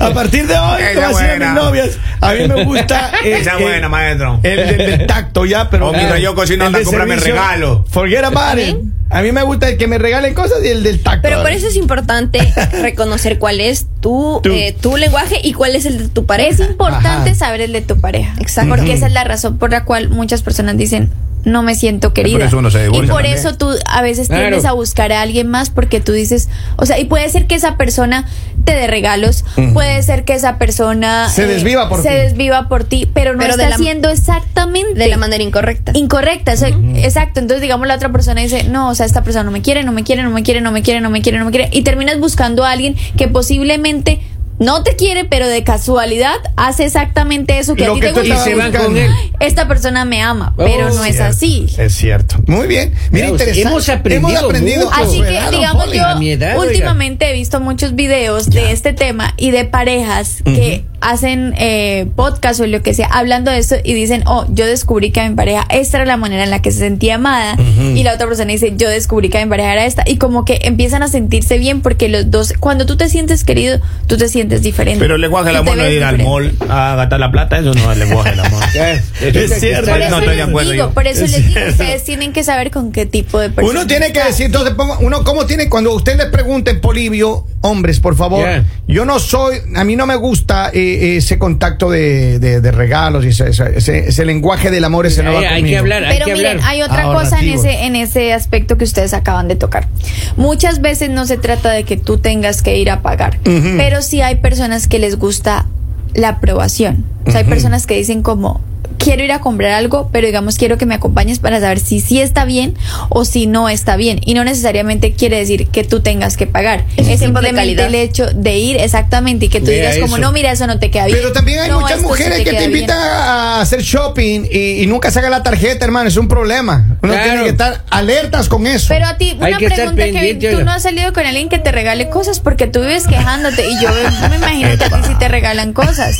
A 0.00 0.10
partir 0.12 0.46
de 0.46 0.56
hoy, 0.58 0.82
Esa 0.82 1.06
a 1.08 1.10
buena. 1.10 1.46
mis 1.52 1.54
novias. 1.62 1.90
A 2.20 2.32
mí 2.32 2.48
me 2.48 2.64
gusta 2.64 3.10
el, 3.24 3.32
Esa 3.34 3.56
el- 3.56 3.62
buena, 3.62 3.88
maestro. 3.88 4.40
el, 4.42 4.58
el 4.58 4.76
del 4.78 5.06
tacto 5.06 5.44
ya, 5.44 5.70
pero. 5.70 5.88
O 5.88 5.92
mientras 5.92 6.20
yo 6.20 6.34
cocino, 6.34 6.64
anda, 6.66 6.82
cómprame 6.82 7.16
regalo. 7.16 7.84
Forget 7.90 8.24
about 8.24 8.58
it. 8.58 8.76
A 9.08 9.22
mí 9.22 9.30
me 9.30 9.42
gusta 9.42 9.68
el 9.68 9.76
que 9.76 9.86
me 9.86 9.98
regalen 9.98 10.34
cosas 10.34 10.58
y 10.64 10.68
el 10.68 10.82
del 10.82 11.00
tacto. 11.00 11.20
Pero 11.22 11.40
por 11.40 11.52
eso 11.52 11.68
es 11.68 11.76
importante 11.76 12.52
reconocer 12.82 13.38
cuál 13.38 13.60
es 13.60 13.86
tu, 14.00 14.40
Tu- 14.42 14.50
eh, 14.52 14.76
tu 14.80 14.96
lenguaje 14.96 15.38
y 15.42 15.52
cuál 15.52 15.76
es 15.76 15.86
el 15.86 15.98
de 15.98 16.08
tu 16.08 16.26
pareja. 16.26 16.50
es 16.64 16.70
importante 16.70 17.30
Ajá. 17.30 17.34
saber 17.34 17.60
el 17.60 17.72
de 17.72 17.82
tu 17.82 18.00
pareja. 18.00 18.34
Exacto. 18.40 18.70
Porque 18.74 18.92
esa 18.94 19.06
es 19.06 19.12
la 19.12 19.22
razón 19.22 19.58
por 19.58 19.70
la 19.70 19.84
cual 19.84 20.08
muchas 20.08 20.42
personas 20.42 20.76
dicen, 20.76 21.12
no 21.46 21.62
me 21.62 21.74
siento 21.76 22.12
querida. 22.12 22.44
eso 22.44 22.58
uno 22.58 22.70
se 22.70 22.86
y 22.88 22.90
por 22.90 23.06
también. 23.06 23.26
eso 23.34 23.56
tú 23.56 23.70
a 23.86 24.02
veces 24.02 24.26
Claro. 24.28 24.42
tiendes 24.48 24.64
a 24.64 24.72
buscar 24.72 25.12
a 25.12 25.22
alguien 25.22 25.46
más 25.48 25.70
porque 25.70 26.00
tú 26.00 26.12
dices, 26.12 26.48
o 26.76 26.84
sea, 26.86 26.98
y 26.98 27.04
puede 27.06 27.28
ser 27.30 27.46
que 27.46 27.54
esa 27.54 27.76
persona 27.76 28.26
te 28.64 28.72
dé 28.74 28.88
regalos, 28.88 29.44
puede 29.72 30.02
ser 30.02 30.24
que 30.24 30.34
esa 30.34 30.58
persona 30.58 31.28
Se 31.28 31.46
desviva 31.46 31.88
por 31.88 32.02
se 32.02 32.08
ti. 32.08 32.14
desviva 32.16 32.68
por 32.68 32.82
ti, 32.84 33.08
pero 33.14 33.32
no 33.34 33.38
Pero 33.38 33.52
está 33.52 33.68
la- 33.68 33.76
haciendo 33.76 34.08
exactamente 34.10 34.94
De 34.98 35.06
la 35.06 35.16
manera 35.18 35.42
incorrecta. 35.44 35.92
incorrecta, 35.94 36.52
o 36.52 36.56
sea, 36.56 36.68
exacto. 36.96 37.38
Entonces, 37.38 37.62
digamos, 37.62 37.86
la 37.86 37.94
otra 37.94 38.10
persona 38.10 38.40
dice, 38.40 38.64
no, 38.64 38.88
o 38.90 38.94
sea, 38.96 39.06
esta 39.06 39.22
persona 39.22 39.44
no 39.44 39.52
me 39.52 39.62
quiere, 39.62 39.84
no 39.84 39.92
me 39.92 40.02
quiere, 40.02 40.24
no 40.24 40.30
me 40.30 40.42
quiere, 40.42 40.60
no 40.60 40.72
me 40.72 40.82
quiere, 40.82 41.00
no 41.00 41.10
me 41.10 41.22
quiere, 41.22 41.38
no 41.38 41.44
me 41.44 41.52
quiere. 41.52 41.68
Y 41.72 41.82
terminas 41.82 42.18
buscando 42.18 42.64
a 42.64 42.72
alguien 42.72 42.96
que 43.16 43.28
posiblemente 43.28 44.20
no 44.58 44.82
te 44.82 44.96
quiere, 44.96 45.24
pero 45.24 45.48
de 45.48 45.62
casualidad 45.64 46.36
hace 46.56 46.84
exactamente 46.84 47.58
eso 47.58 47.74
que 47.74 47.86
Lo 47.86 47.92
a 47.92 47.94
ti 47.94 48.00
que 48.00 48.06
te 48.08 48.12
tú 48.14 48.20
gusta. 48.20 48.34
Y 48.34 48.44
se 48.44 48.54
van 48.54 48.72
con 48.72 48.96
él. 48.96 49.10
Esta 49.40 49.68
persona 49.68 50.04
me 50.04 50.22
ama, 50.22 50.54
pero 50.56 50.86
Oh, 50.86 50.94
no 50.94 51.04
es 51.04 51.20
así. 51.20 51.66
Es 51.78 51.94
cierto. 51.94 52.36
Muy 52.46 52.66
bien. 52.66 52.92
Mira, 53.10 53.28
interesante. 53.28 53.62
hemos 53.62 53.88
aprendido 53.88 54.50
mucho. 54.50 54.90
Así 54.92 55.16
que, 55.16 55.24
¿verdad, 55.24 55.50
don 55.50 55.60
digamos, 55.60 55.92
yo 55.92 56.26
edad, 56.28 56.58
últimamente 56.58 57.30
he 57.30 57.32
visto 57.32 57.60
muchos 57.60 57.94
videos 57.94 58.50
de 58.50 58.72
este 58.72 58.92
tema 58.92 59.34
y 59.36 59.50
de 59.50 59.64
parejas 59.64 60.42
que 60.44 60.84
hacen 61.00 61.54
eh, 61.58 62.06
podcast 62.16 62.60
o 62.60 62.66
lo 62.66 62.82
que 62.82 62.94
sea 62.94 63.06
hablando 63.06 63.50
de 63.50 63.58
esto 63.58 63.76
y 63.84 63.94
dicen, 63.94 64.22
oh, 64.26 64.46
yo 64.48 64.66
descubrí 64.66 65.10
que 65.10 65.20
a 65.20 65.28
mi 65.28 65.34
pareja 65.36 65.66
esta 65.70 65.98
era 65.98 66.06
la 66.06 66.16
manera 66.16 66.44
en 66.44 66.50
la 66.50 66.62
que 66.62 66.72
se 66.72 66.78
sentía 66.78 67.16
amada 67.16 67.56
y 67.94 68.02
la 68.02 68.14
otra 68.14 68.26
persona 68.26 68.50
dice, 68.52 68.74
yo 68.76 68.88
descubrí 68.88 69.28
que 69.28 69.38
a 69.38 69.44
mi 69.44 69.50
pareja 69.50 69.72
era 69.72 69.84
esta 69.86 70.02
y 70.06 70.16
como 70.16 70.44
que 70.44 70.60
empiezan 70.62 71.02
a 71.02 71.08
sentirse 71.08 71.58
bien 71.58 71.82
porque 71.82 72.08
los 72.08 72.30
dos, 72.30 72.54
cuando 72.58 72.86
tú 72.86 72.96
te 72.96 73.08
sientes 73.08 73.44
querido, 73.44 73.78
tú 74.06 74.16
te 74.16 74.28
sientes 74.28 74.45
diferente. 74.48 75.00
Pero 75.00 75.14
el 75.16 75.20
lenguaje 75.20 75.48
del 75.48 75.56
amor 75.56 75.76
no 75.76 75.84
es 75.84 75.92
ir 75.92 76.04
al 76.04 76.18
mall 76.18 76.52
a 76.68 76.94
gastar 76.96 77.20
la 77.20 77.30
plata, 77.30 77.58
eso 77.58 77.74
no 77.74 77.90
es 77.92 77.98
el 77.98 78.08
lenguaje 78.08 78.30
del 78.30 78.40
amor. 78.40 78.62
Es 78.76 79.60
cierto. 79.60 79.90
Por 79.90 79.98
no 79.98 80.04
estoy 80.18 80.28
de 80.28 80.36
les 80.36 80.48
acuerdo 80.48 80.70
digo, 80.72 80.84
yo. 80.88 80.94
por 80.94 81.06
eso 81.06 81.24
Es 81.24 81.30
les 81.32 81.40
digo, 81.42 81.52
cierto. 81.52 81.70
ustedes 81.72 82.04
tienen 82.04 82.32
que 82.32 82.44
saber 82.44 82.70
con 82.70 82.92
qué 82.92 83.06
tipo 83.06 83.38
de 83.40 83.50
persona. 83.50 83.80
Uno 83.80 83.86
tiene 83.86 84.12
que 84.12 84.22
decir, 84.22 84.46
entonces 84.46 84.74
pongo, 84.74 84.98
uno 85.00 85.24
cómo 85.24 85.46
tiene, 85.46 85.68
cuando 85.68 85.92
usted 85.94 86.16
le 86.16 86.26
pregunte 86.26 86.70
en 86.70 86.80
Polivio, 86.80 87.46
hombres, 87.62 88.00
por 88.00 88.16
favor, 88.16 88.36
Yeah. 88.46 88.64
yo 88.86 89.04
no 89.04 89.18
soy, 89.18 89.56
a 89.74 89.82
mí 89.84 89.96
no 89.96 90.06
me 90.06 90.14
gusta 90.16 90.70
eh, 90.72 91.16
ese 91.16 91.38
contacto 91.38 91.90
de, 91.90 92.38
de- 92.38 92.60
de 92.60 92.70
regalos 92.70 93.24
y 93.24 93.28
ese, 93.28 93.48
ese- 93.48 93.76
ese- 93.76 94.08
ese 94.08 94.24
lenguaje 94.24 94.70
del 94.70 94.84
amor, 94.84 95.06
ese 95.06 95.22
no 95.22 95.30
Hay, 95.30 95.34
va 95.36 95.40
hay 95.40 95.48
que 95.48 95.60
conmigo. 95.60 95.78
hablar, 95.78 96.04
hay 96.04 96.14
Pero 96.18 96.26
que 96.26 96.34
miren, 96.34 96.50
hablar. 96.58 96.68
hay 96.70 96.82
otra 96.82 97.04
cosa 97.04 97.40
en 97.40 97.48
ese, 97.48 97.84
en 97.84 97.96
ese 97.96 98.32
aspecto 98.32 98.76
que 98.78 98.84
ustedes 98.84 99.14
acaban 99.14 99.48
de 99.48 99.56
tocar. 99.56 99.88
Muchas 100.36 100.80
veces 100.80 101.10
no 101.10 101.26
se 101.26 101.38
trata 101.38 101.70
de 101.72 101.84
que 101.84 101.96
tú 101.96 102.18
tengas 102.18 102.62
que 102.62 102.76
ir 102.76 102.90
a 102.90 103.00
pagar, 103.02 103.38
pero 103.42 104.02
sí 104.02 104.20
hay 104.20 104.35
personas 104.36 104.88
que 104.88 104.98
les 104.98 105.18
gusta 105.18 105.66
la 106.14 106.30
aprobación. 106.30 107.04
O 107.26 107.30
sea, 107.30 107.40
hay 107.40 107.46
personas 107.46 107.86
que 107.86 107.94
dicen 107.96 108.22
como 108.22 108.60
quiero 108.98 109.22
ir 109.24 109.32
a 109.32 109.40
comprar 109.40 109.72
algo, 109.72 110.08
pero 110.12 110.26
digamos 110.26 110.56
quiero 110.56 110.78
que 110.78 110.86
me 110.86 110.94
acompañes 110.94 111.38
para 111.38 111.60
saber 111.60 111.78
si 111.80 112.00
sí 112.00 112.20
está 112.20 112.44
bien 112.44 112.74
o 113.08 113.24
si 113.24 113.46
no 113.46 113.68
está 113.68 113.96
bien. 113.96 114.20
Y 114.24 114.34
no 114.34 114.44
necesariamente 114.44 115.12
quiere 115.12 115.38
decir 115.38 115.68
que 115.68 115.84
tú 115.84 116.00
tengas 116.00 116.36
que 116.36 116.46
pagar. 116.46 116.84
Es 116.96 117.08
Es 117.08 117.20
simplemente 117.20 117.84
el 117.86 117.94
hecho 117.94 118.26
de 118.34 118.56
ir 118.58 118.76
exactamente 118.76 119.46
y 119.46 119.48
que 119.48 119.60
tú 119.60 119.66
Vea 119.66 119.90
digas 119.92 119.98
como 119.98 120.18
no, 120.18 120.32
mira, 120.32 120.52
eso 120.52 120.66
no 120.66 120.78
te 120.78 120.90
queda 120.90 121.06
bien. 121.06 121.18
Pero 121.18 121.32
también 121.32 121.60
hay 121.60 121.68
No, 121.70 121.80
muchas 121.80 122.00
mujeres 122.02 122.38
que 122.38 122.44
te 122.44 122.50
bien. 122.50 122.64
invitan 122.72 122.98
a 122.98 123.60
hacer 123.60 123.82
shopping 123.82 124.46
y, 124.50 124.82
y 124.82 124.86
nunca 124.86 125.10
sacan 125.10 125.30
la 125.30 125.42
tarjeta, 125.42 125.84
hermano. 125.84 126.08
Es 126.08 126.16
un 126.16 126.28
problema. 126.28 126.98
Uno 127.02 127.12
Claro. 127.12 127.24
tiene 127.30 127.44
que 127.44 127.50
estar 127.50 127.84
alertas 127.90 128.48
con 128.48 128.66
eso. 128.66 128.86
Pero 128.88 129.06
a 129.06 129.16
ti, 129.16 129.36
Hay 129.40 129.52
una 129.52 129.58
que 129.58 129.66
estar 129.66 129.94
pregunta 129.94 130.20
que 130.20 130.50
tú 130.56 130.64
no 130.64 130.72
has 130.72 130.82
salido 130.82 131.12
con 131.12 131.24
alguien 131.26 131.48
que 131.48 131.58
te 131.58 131.72
regale 131.72 132.08
cosas 132.08 132.40
porque 132.40 132.66
tú 132.66 132.80
vives 132.80 133.06
quejándote 133.06 133.66
y 133.66 133.82
yo 133.82 133.88
me 134.28 134.36
imagino 134.36 134.68
que 134.76 134.84
a 134.84 134.88
ti 134.88 135.08
sí 135.08 135.14
te 135.18 135.28
regalan 135.28 135.72
cosas. 135.72 136.18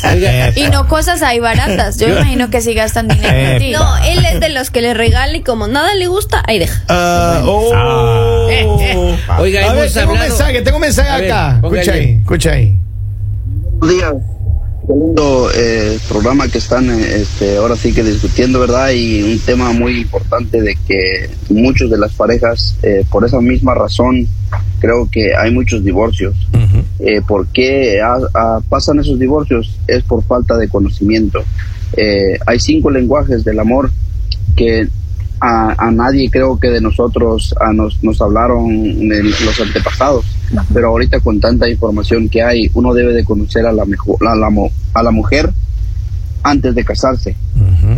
Y 0.55 0.63
no 0.69 0.87
cosas 0.87 1.21
ahí 1.21 1.39
baratas. 1.39 1.97
Yo 1.97 2.07
me 2.07 2.13
imagino 2.15 2.49
que 2.49 2.61
gastan 2.73 3.07
dinero 3.07 3.35
en 3.37 3.59
ti. 3.59 3.71
No, 3.71 3.97
él 4.05 4.25
es 4.25 4.39
de 4.39 4.49
los 4.49 4.71
que 4.71 4.81
le 4.81 4.93
regala 4.93 5.35
y 5.37 5.41
como 5.41 5.67
nada 5.67 5.93
le 5.95 6.07
gusta, 6.07 6.43
ahí 6.47 6.59
deja. 6.59 6.83
Ah, 6.87 7.41
oh. 7.45 7.71
Ah. 7.75 8.47
Oiga, 9.39 9.69
a 9.69 9.73
ver, 9.73 9.91
tengo 9.91 10.13
un 10.13 10.19
mensaje, 10.19 10.61
tengo 10.61 10.77
un 10.77 10.81
mensaje 10.81 11.09
A 11.09 11.17
ver, 11.17 11.31
acá. 11.31 11.61
escucha 11.63 11.91
ahí, 11.93 12.17
escucha 12.21 12.51
ahí. 12.51 12.79
Buenos 13.79 13.97
días. 13.97 14.13
Lindo 14.87 15.49
eh, 15.53 15.99
programa 16.07 16.47
que 16.47 16.59
están 16.59 16.89
eh, 16.89 17.17
este, 17.17 17.57
ahora 17.57 17.75
sí 17.75 17.93
que 17.93 18.03
discutiendo, 18.03 18.61
¿verdad? 18.61 18.91
Y 18.91 19.21
un 19.21 19.39
tema 19.39 19.73
muy 19.73 19.99
importante 19.99 20.61
de 20.61 20.77
que 20.87 21.29
muchos 21.49 21.91
de 21.91 21.97
las 21.97 22.13
parejas, 22.13 22.77
eh, 22.83 23.03
por 23.11 23.25
esa 23.25 23.41
misma 23.41 23.75
razón, 23.75 24.27
creo 24.79 25.09
que 25.11 25.35
hay 25.35 25.51
muchos 25.51 25.83
divorcios. 25.83 26.35
Eh, 26.99 27.21
¿Por 27.27 27.47
qué 27.47 27.99
ah, 28.01 28.59
pasan 28.69 28.99
esos 28.99 29.19
divorcios? 29.19 29.77
Es 29.87 30.03
por 30.03 30.23
falta 30.23 30.57
de 30.57 30.69
conocimiento. 30.69 31.43
Eh, 31.95 32.37
hay 32.45 32.59
cinco 32.59 32.89
lenguajes 32.89 33.43
del 33.43 33.59
amor 33.59 33.91
que 34.55 34.87
a, 35.39 35.87
a 35.87 35.91
nadie 35.91 36.29
creo 36.29 36.59
que 36.59 36.69
de 36.69 36.81
nosotros 36.81 37.53
a 37.61 37.71
nos, 37.71 38.03
nos 38.03 38.19
hablaron 38.21 38.69
en 38.71 39.29
los 39.29 39.59
antepasados, 39.61 40.25
pero 40.73 40.89
ahorita 40.89 41.19
con 41.19 41.39
tanta 41.39 41.69
información 41.69 42.27
que 42.27 42.41
hay, 42.41 42.69
uno 42.73 42.93
debe 42.93 43.13
de 43.13 43.23
conocer 43.23 43.65
a 43.65 43.71
la, 43.71 43.85
mejor, 43.85 44.17
a 44.27 44.35
la, 44.35 44.49
a 44.93 45.03
la 45.03 45.11
mujer 45.11 45.51
antes 46.43 46.73
de 46.73 46.83
casarse, 46.83 47.35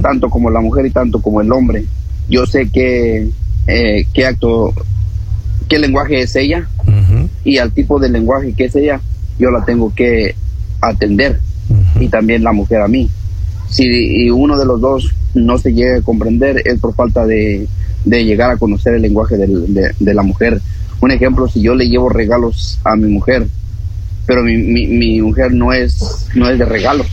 tanto 0.01 0.29
como 0.29 0.49
la 0.49 0.59
mujer 0.59 0.85
y 0.85 0.91
tanto 0.91 1.21
como 1.21 1.41
el 1.41 1.51
hombre. 1.51 1.85
Yo 2.27 2.45
sé 2.45 2.69
que, 2.69 3.29
eh, 3.67 4.05
qué 4.13 4.25
acto, 4.25 4.73
qué 5.67 5.79
lenguaje 5.79 6.21
es 6.21 6.35
ella 6.35 6.67
y 7.43 7.57
al 7.57 7.71
tipo 7.71 7.99
de 7.99 8.09
lenguaje 8.09 8.53
que 8.53 8.65
es 8.65 8.75
ella, 8.75 8.99
yo 9.37 9.49
la 9.51 9.63
tengo 9.63 9.93
que 9.95 10.35
atender. 10.81 11.39
Y 11.99 12.07
también 12.07 12.43
la 12.43 12.51
mujer 12.51 12.81
a 12.81 12.87
mí. 12.87 13.09
Si 13.69 14.29
uno 14.29 14.57
de 14.57 14.65
los 14.65 14.81
dos 14.81 15.11
no 15.35 15.57
se 15.57 15.73
llega 15.73 15.97
a 15.97 16.01
comprender 16.01 16.61
es 16.65 16.79
por 16.79 16.95
falta 16.95 17.25
de, 17.25 17.67
de 18.05 18.25
llegar 18.25 18.51
a 18.51 18.57
conocer 18.57 18.95
el 18.95 19.01
lenguaje 19.03 19.37
del- 19.37 19.73
de, 19.73 19.91
de 19.99 20.13
la 20.13 20.23
mujer. 20.23 20.59
Un 21.01 21.11
ejemplo, 21.11 21.47
si 21.47 21.61
yo 21.61 21.75
le 21.75 21.87
llevo 21.87 22.09
regalos 22.09 22.79
a 22.83 22.95
mi 22.95 23.07
mujer, 23.09 23.45
pero 24.25 24.43
mi, 24.43 24.57
mi, 24.57 24.87
mi 24.87 25.21
mujer 25.21 25.53
no 25.53 25.71
es, 25.71 26.27
no 26.35 26.49
es 26.49 26.57
de 26.59 26.65
regalos, 26.65 27.07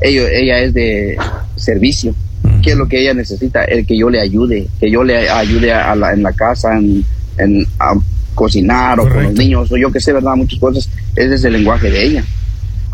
ella, 0.00 0.22
ella 0.32 0.60
es 0.60 0.74
de 0.74 1.16
servicio. 1.56 2.14
¿Qué 2.62 2.70
es 2.72 2.76
lo 2.76 2.86
que 2.88 3.00
ella 3.00 3.14
necesita? 3.14 3.64
El 3.64 3.86
que 3.86 3.96
yo 3.96 4.10
le 4.10 4.20
ayude, 4.20 4.68
que 4.80 4.90
yo 4.90 5.02
le 5.02 5.28
ayude 5.28 5.72
a 5.72 5.94
la- 5.96 6.12
en 6.12 6.22
la 6.22 6.32
casa, 6.32 6.76
en, 6.78 7.04
en- 7.38 7.66
a 7.78 7.94
cocinar 8.34 8.98
o 9.00 9.04
con 9.08 9.22
los 9.22 9.32
niños, 9.34 9.70
o 9.72 9.76
yo 9.76 9.90
que 9.92 10.00
sé, 10.00 10.12
¿verdad? 10.12 10.34
Muchas 10.36 10.58
cosas. 10.58 10.88
Ese 11.16 11.34
es 11.36 11.44
el 11.44 11.52
lenguaje 11.54 11.90
de 11.90 12.04
ella. 12.04 12.24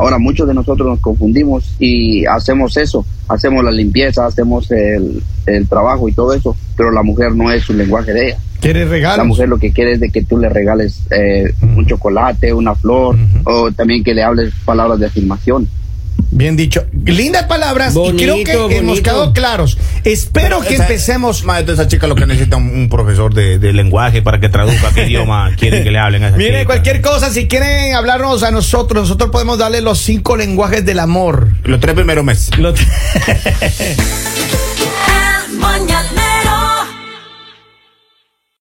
Ahora, 0.01 0.19
muchos 0.19 0.49
de 0.49 0.55
nosotros 0.55 0.89
nos 0.89 0.99
confundimos 1.01 1.75
y 1.79 2.25
hacemos 2.25 2.75
eso, 2.79 3.05
hacemos 3.29 3.63
la 3.63 3.71
limpieza, 3.71 4.25
hacemos 4.25 4.71
el, 4.71 5.23
el 5.45 5.69
trabajo 5.69 6.09
y 6.09 6.13
todo 6.13 6.33
eso, 6.33 6.57
pero 6.75 6.91
la 6.91 7.03
mujer 7.03 7.35
no 7.35 7.53
es 7.53 7.65
su 7.65 7.75
lenguaje 7.75 8.15
de 8.15 8.29
ella. 8.29 8.39
¿Quieres 8.61 8.89
regalos? 8.89 9.19
La 9.19 9.25
mujer 9.25 9.49
lo 9.51 9.59
que 9.59 9.73
quiere 9.73 9.93
es 9.93 10.01
de 10.01 10.09
que 10.09 10.23
tú 10.23 10.39
le 10.39 10.49
regales 10.49 11.03
eh, 11.11 11.53
un 11.77 11.85
chocolate, 11.85 12.51
una 12.55 12.75
flor, 12.75 13.15
o 13.45 13.73
también 13.73 14.03
que 14.03 14.15
le 14.15 14.23
hables 14.23 14.55
palabras 14.65 14.99
de 14.99 15.07
afirmación. 15.07 15.69
Bien 16.33 16.57
dicho. 16.57 16.87
Lindas 17.05 17.45
palabras 17.45 17.93
Bonito, 17.93 18.37
y 18.39 18.45
creo 18.45 18.69
que 18.69 18.77
hemos 18.79 19.01
quedado 19.01 19.33
claros. 19.33 19.77
Espero 20.05 20.61
que 20.61 20.75
Esa- 20.75 20.85
empecemos. 20.85 21.45
Maestro, 21.45 21.75
esa 21.75 21.89
chica 21.89 22.07
lo 22.07 22.15
que 22.15 22.25
necesita 22.27 22.57
un, 22.57 22.69
un 22.71 22.89
profesor 22.89 23.35
de, 23.35 23.59
de 23.59 23.73
lenguaje 23.73 24.23
para 24.23 24.39
que 24.39 24.49
traduzca 24.49 24.93
qué 24.95 25.07
idioma 25.09 25.51
quieren 25.57 25.83
que 25.83 25.91
le 25.91 25.99
hablen 25.99 26.23
a 26.23 26.29
esa 26.29 26.37
Miren, 26.37 26.53
chica. 26.61 26.67
cualquier 26.67 27.01
cosa, 27.01 27.31
si 27.31 27.49
quieren 27.49 27.95
hablarnos 27.95 28.43
a 28.45 28.51
nosotros, 28.53 29.03
nosotros 29.03 29.31
podemos 29.31 29.59
darle 29.59 29.81
los 29.81 29.99
cinco 29.99 30.37
lenguajes 30.37 30.85
del 30.87 31.01
amor. 31.01 31.49
Los 31.65 31.81
tres 31.81 31.95
primeros 31.97 32.25
meses. 32.25 32.57
Lo- 32.59 32.73
El 35.51 35.57
mañanero 35.59 36.20